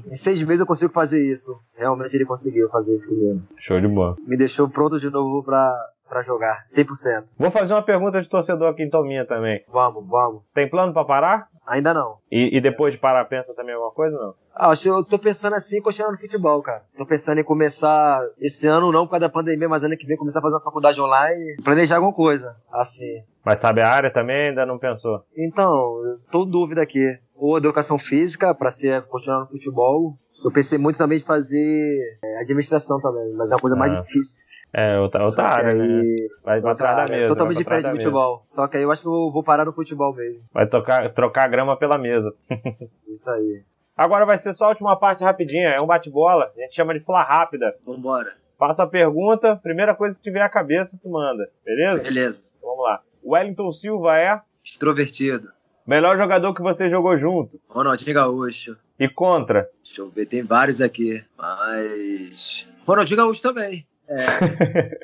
[0.05, 1.59] em seis meses eu consigo fazer isso.
[1.75, 3.41] Realmente ele conseguiu fazer isso comigo.
[3.57, 4.15] Show de bola.
[4.27, 5.73] Me deixou pronto de novo pra,
[6.13, 7.23] pra jogar, 100%.
[7.37, 9.63] Vou fazer uma pergunta de torcedor aqui então minha também.
[9.67, 10.43] Vamos, vamos.
[10.53, 11.47] Tem plano pra parar?
[11.65, 12.17] Ainda não.
[12.29, 14.33] E, e depois de parar, pensa também alguma coisa não?
[14.53, 16.83] Ah, eu tô pensando assim, continuar no futebol, cara.
[16.97, 20.17] Tô pensando em começar esse ano, não por causa da pandemia, mas ano que vem
[20.17, 23.23] começar a fazer uma faculdade online planejar alguma coisa, assim.
[23.45, 24.49] Mas sabe a área também?
[24.49, 25.23] Ainda não pensou?
[25.35, 25.99] Então,
[26.31, 27.17] tô em dúvida aqui.
[27.35, 30.13] Ou educação física, pra ser, continuar no futebol.
[30.45, 33.79] Eu pensei muito também de fazer é, administração também, mas é uma coisa Ah.
[33.79, 34.45] mais difícil.
[34.75, 35.83] É, outra, outra Só que área, né?
[36.01, 37.27] aí- Vai pra trás da mesa.
[37.29, 38.41] Totalmente diferente de futebol.
[38.45, 40.41] Só que aí eu acho que eu vou parar no futebol mesmo.
[40.51, 42.33] Vai tocar, trocar a grama pela mesa.
[43.07, 43.61] Isso aí.
[43.95, 46.51] Agora vai ser só a última parte rapidinha, é um bate-bola.
[46.57, 47.75] A gente chama de fla rápida.
[47.85, 48.33] Vambora.
[48.57, 51.47] Faça a pergunta, primeira coisa que tiver a cabeça, tu manda.
[51.63, 52.01] Beleza?
[52.03, 52.43] Beleza.
[52.57, 53.01] Então vamos lá.
[53.23, 55.49] Wellington Silva é Extrovertido.
[55.85, 57.59] melhor jogador que você jogou junto.
[57.69, 58.75] Ronaldinho Gaúcho.
[58.99, 59.69] E contra.
[59.83, 61.23] Deixa eu ver, tem vários aqui.
[61.37, 62.67] Mas.
[62.87, 63.85] Ronaldinho Gaúcho também.
[64.07, 64.97] É.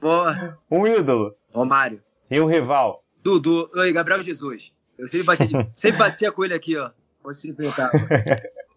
[0.00, 0.58] Boa.
[0.70, 1.34] Um ídolo.
[1.52, 2.02] Romário.
[2.30, 3.02] E um rival.
[3.22, 3.70] Dudu.
[3.76, 4.72] Oi, Gabriel Jesus.
[4.98, 6.90] Eu sempre batia, de- sempre batia com ele aqui, ó.
[7.32, 7.92] Se enfrentava.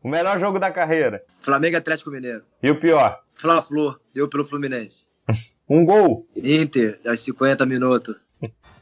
[0.02, 1.22] O melhor jogo da carreira.
[1.42, 2.42] Flamengo e Atlético Mineiro.
[2.64, 3.20] E o pior.
[3.34, 4.00] Fla-Flu.
[4.16, 5.08] Deu pelo Fluminense.
[5.70, 6.26] Um gol.
[6.38, 8.16] Inter, aos 50 minutos.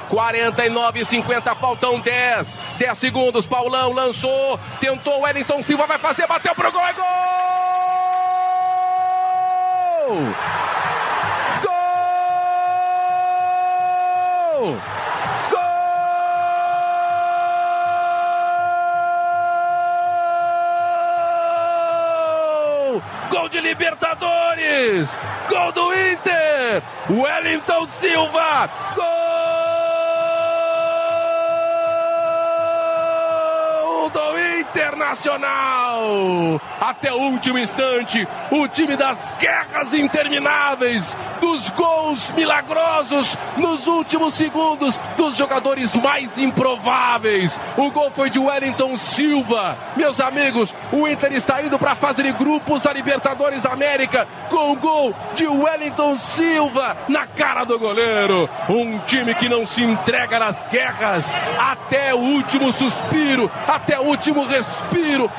[0.09, 2.59] 49 50, faltam 10.
[2.77, 7.03] 10 segundos, Paulão lançou, tentou, Wellington Silva vai fazer, bateu pro gol, é gol!
[14.57, 14.73] Gol!
[15.51, 15.59] Gol!
[23.29, 25.19] Gol de Libertadores!
[25.47, 26.81] Gol do Inter!
[27.07, 28.67] Wellington Silva!
[28.95, 29.05] Gol
[34.09, 34.37] do
[34.97, 36.59] Internacional!
[36.81, 44.99] Até o último instante, o time das guerras intermináveis, dos gols milagrosos nos últimos segundos,
[45.15, 47.59] dos jogadores mais improváveis.
[47.77, 49.77] O gol foi de Wellington Silva.
[49.95, 54.71] Meus amigos, o Inter está indo para a fase de grupos da Libertadores América com
[54.71, 58.49] o gol de Wellington Silva na cara do goleiro.
[58.67, 64.43] Um time que não se entrega nas guerras até o último suspiro, até o último
[64.45, 64.86] respiro,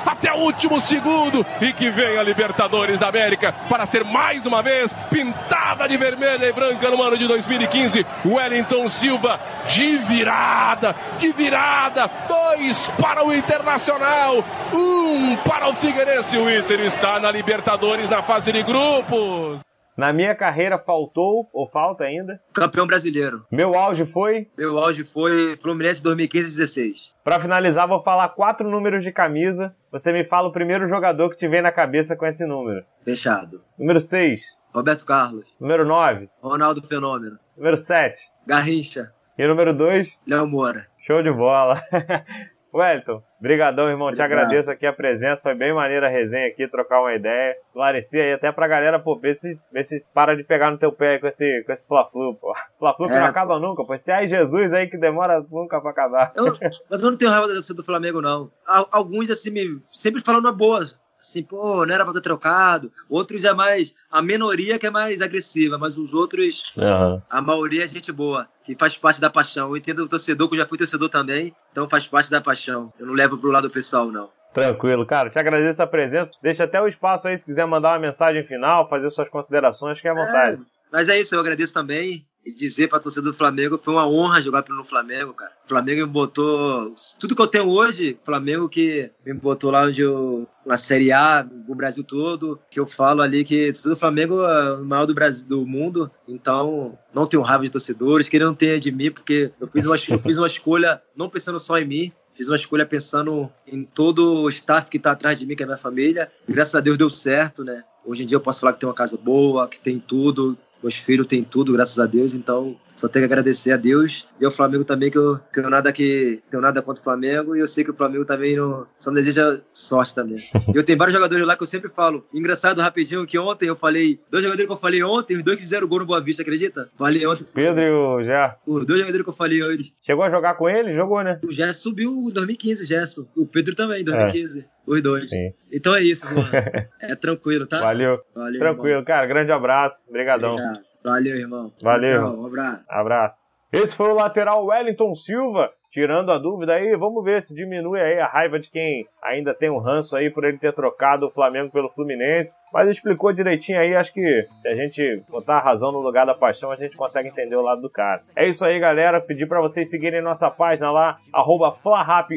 [0.06, 4.62] até o último segundo e que vem a Libertadores da América para ser mais uma
[4.62, 8.04] vez pintada de vermelha e branca no ano de 2015.
[8.24, 9.38] Wellington Silva
[9.68, 16.36] de virada, de virada, dois para o Internacional, um para o Figueirense.
[16.38, 19.67] O Inter está na Libertadores na fase de grupos.
[19.98, 22.40] Na minha carreira faltou, ou falta ainda.
[22.54, 23.44] Campeão brasileiro.
[23.50, 24.46] Meu auge foi.
[24.56, 27.12] Meu auge foi Fluminense 2015-16.
[27.24, 29.74] Pra finalizar, vou falar quatro números de camisa.
[29.90, 32.84] Você me fala o primeiro jogador que te vem na cabeça com esse número.
[33.04, 33.60] Fechado.
[33.76, 34.40] Número 6,
[34.72, 35.44] Roberto Carlos.
[35.60, 37.36] número 9, Ronaldo Fenômeno.
[37.56, 39.12] número 7 Garrincha.
[39.36, 40.16] e número 2.
[40.28, 40.86] Léo Moura.
[40.98, 41.82] Show de bola.
[42.72, 44.08] Wellington, brigadão, irmão.
[44.08, 44.32] Te Obrigado.
[44.32, 45.42] agradeço aqui a presença.
[45.42, 47.56] Foi bem maneira a resenha aqui, trocar uma ideia.
[47.68, 50.92] Esclarecer aí até pra galera, pô, ver se, ver se para de pegar no teu
[50.92, 52.52] pé aí com esse, com esse Fla-Flu, pô.
[52.78, 53.18] Fla-Flu que É.
[53.20, 53.94] não acaba nunca, pô.
[53.94, 56.32] Esse ai Jesus aí que demora nunca pra acabar.
[56.36, 56.56] Eu-
[56.90, 58.50] mas eu não tenho raiva do Flamengo, não.
[58.66, 60.80] Al- Alguns, assim, me, sempre falam na boa.
[61.20, 62.92] Assim, pô, não era pra ter trocado.
[63.08, 63.94] Outros é mais.
[64.10, 67.20] A minoria que é mais agressiva, mas os outros, Aham.
[67.28, 69.70] a maioria é gente boa, que faz parte da paixão.
[69.70, 72.92] Eu entendo o torcedor, que eu já fui torcedor também, então faz parte da paixão.
[72.98, 74.30] Eu não levo pro lado pessoal, não.
[74.54, 75.28] Tranquilo, cara.
[75.28, 76.32] Te agradeço a presença.
[76.42, 80.08] Deixa até o espaço aí se quiser mandar uma mensagem final, fazer suas considerações, fique
[80.08, 80.62] à vontade.
[80.62, 82.24] É, mas é isso, eu agradeço também.
[82.44, 85.52] E dizer pra torcida do Flamengo, foi uma honra jogar pelo Flamengo, cara.
[85.64, 86.94] O Flamengo me botou.
[87.20, 90.46] Tudo que eu tenho hoje, o Flamengo que me botou lá onde eu.
[90.64, 94.84] Na Série A, no Brasil todo, que eu falo ali que do Flamengo é o
[94.84, 96.10] maior do Brasil do mundo.
[96.26, 99.86] Então, não tenho raiva de torcedores, que ele não tenha de mim, porque eu fiz
[99.86, 102.12] uma, eu fiz uma escolha não pensando só em mim.
[102.34, 105.66] Fiz uma escolha pensando em todo o staff que tá atrás de mim, que é
[105.66, 106.30] minha família.
[106.48, 107.82] Graças a Deus deu certo, né?
[108.04, 110.96] Hoje em dia eu posso falar que tem uma casa boa, que tem tudo, Meus
[110.96, 114.50] filhos têm tudo, graças a Deus, então só tenho que agradecer a Deus e ao
[114.50, 117.84] Flamengo também, que eu tenho nada que tenho nada contra o Flamengo e eu sei
[117.84, 120.38] que o Flamengo também não, só me deseja sorte também.
[120.74, 122.24] Eu tenho vários jogadores lá que eu sempre falo.
[122.34, 125.62] Engraçado, rapidinho, que ontem eu falei, dois jogadores que eu falei ontem, os dois que
[125.62, 126.88] fizeram gol no Boa Vista, acredita?
[126.96, 127.46] Falei ontem.
[127.52, 128.60] Pedro e o Gerson.
[128.66, 129.92] Os dois jogadores que eu falei hoje.
[130.02, 130.94] Chegou a jogar com ele?
[130.94, 131.40] Jogou, né?
[131.42, 133.26] O Gerson subiu em 2015, Gerson.
[133.36, 134.60] O Pedro também, em 2015.
[134.60, 134.77] É.
[134.88, 135.28] Os dois.
[135.28, 135.52] Sim.
[135.70, 136.48] Então é isso, mano.
[137.00, 137.78] é tranquilo, tá?
[137.80, 138.20] Valeu.
[138.34, 139.04] Valeu Tranquilo, irmão.
[139.04, 139.26] cara.
[139.26, 140.02] Grande abraço.
[140.08, 140.56] Obrigadão.
[141.04, 141.72] Valeu, irmão.
[141.82, 142.24] Valeu.
[142.24, 142.84] Um abraço.
[142.88, 143.38] Abraço.
[143.70, 145.70] Esse foi o lateral Wellington Silva.
[145.90, 149.70] Tirando a dúvida aí, vamos ver se diminui aí a raiva de quem ainda tem
[149.70, 152.56] um ranço aí por ele ter trocado o Flamengo pelo Fluminense.
[152.72, 156.34] Mas explicou direitinho aí, acho que se a gente botar a razão no lugar da
[156.34, 158.20] paixão, a gente consegue entender o lado do cara.
[158.36, 159.20] É isso aí, galera.
[159.20, 161.72] Pedir para vocês seguirem nossa página lá, arroba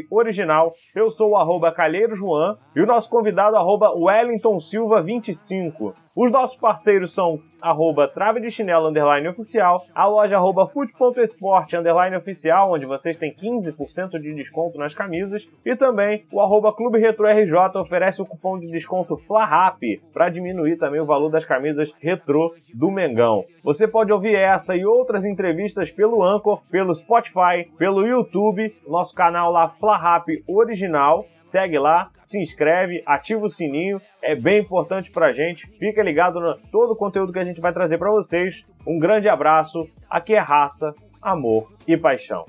[0.10, 0.74] Original.
[0.96, 1.74] Eu sou o arroba
[2.14, 5.94] Juan e o nosso convidado arroba Wellington Silva 25.
[6.14, 12.16] Os nossos parceiros são arroba trave de chinelo underline oficial, a loja arroba foot.esporte underline
[12.18, 17.28] oficial, onde vocês têm 15% de desconto nas camisas, e também o arroba Clube Retro
[17.28, 22.54] RJ oferece o cupom de desconto FLARAP para diminuir também o valor das camisas retrô
[22.74, 23.46] do Mengão.
[23.64, 29.52] Você pode ouvir essa e outras entrevistas pelo Anchor, pelo Spotify, pelo YouTube, nosso canal
[29.52, 35.68] lá FLARAP Original, segue lá, se inscreve, ativa o sininho, é bem importante pra gente.
[35.80, 38.66] Fica ligado no todo o conteúdo que a gente vai trazer para vocês.
[38.88, 39.84] Um grande abraço.
[40.10, 42.46] Aqui é raça, amor e paixão.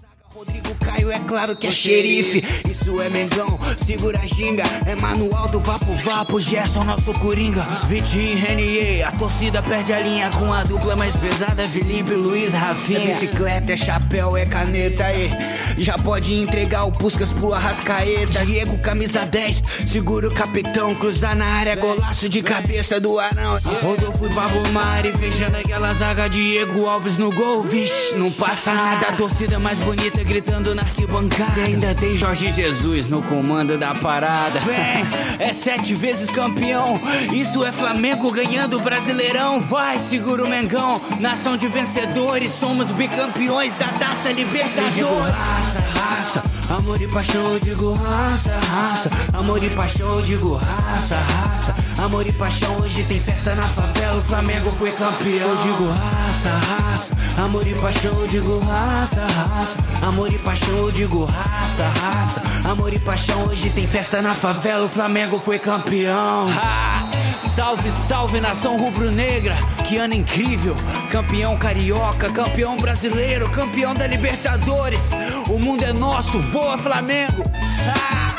[1.02, 5.58] Caio é claro que é xerife, isso é Mengão, segura a ginga, é manual do
[5.58, 10.94] Vapo Vapo, Gerson nosso Coringa, Vitinho Renier, a torcida perde a linha com a dupla
[10.94, 15.30] mais pesada, Felipe, Luiz, Rafinha, é bicicleta, é chapéu, é caneta, aí
[15.78, 21.46] já pode entregar o Puscas pro Arrascaeta, Diego camisa 10, segura o capitão, cruzar na
[21.46, 27.16] área, golaço de cabeça do Arão, Rodolfo e Pablo Mari, fechando aquela zaga, Diego Alves
[27.16, 31.60] no gol, vixe, não passa nada, a torcida mais bonita gritando na arquibancada.
[31.60, 34.60] E ainda tem Jorge Jesus no comando da parada.
[34.60, 37.00] Vem, é sete vezes campeão.
[37.32, 39.60] Isso é Flamengo ganhando o Brasileirão.
[39.60, 41.00] Vai, segura o Mengão.
[41.18, 45.91] Nação de vencedores, somos bicampeões da Taça Libertadores.
[46.32, 47.58] Raça, amor e paixão.
[47.58, 50.22] Digo raça, raça, amor e paixão.
[50.22, 52.78] Digo raça, raça, amor e paixão.
[52.78, 54.18] Hoje tem festa na favela.
[54.18, 55.56] O Flamengo foi campeão.
[55.56, 58.26] Digo raça, raça, amor e paixão.
[58.26, 60.90] Digo raça, raça, amor e paixão.
[60.90, 63.44] Digo raça, raça, amor e paixão.
[63.44, 64.86] Hoje tem festa na favela.
[64.86, 66.48] O Flamengo foi campeão.
[66.48, 67.21] Ha!
[67.54, 69.54] Salve, salve nação rubro-negra,
[69.86, 70.74] que ano incrível!
[71.10, 75.10] Campeão carioca, campeão brasileiro, campeão da Libertadores.
[75.50, 77.44] O mundo é nosso, voa Flamengo!
[77.94, 78.31] Ah!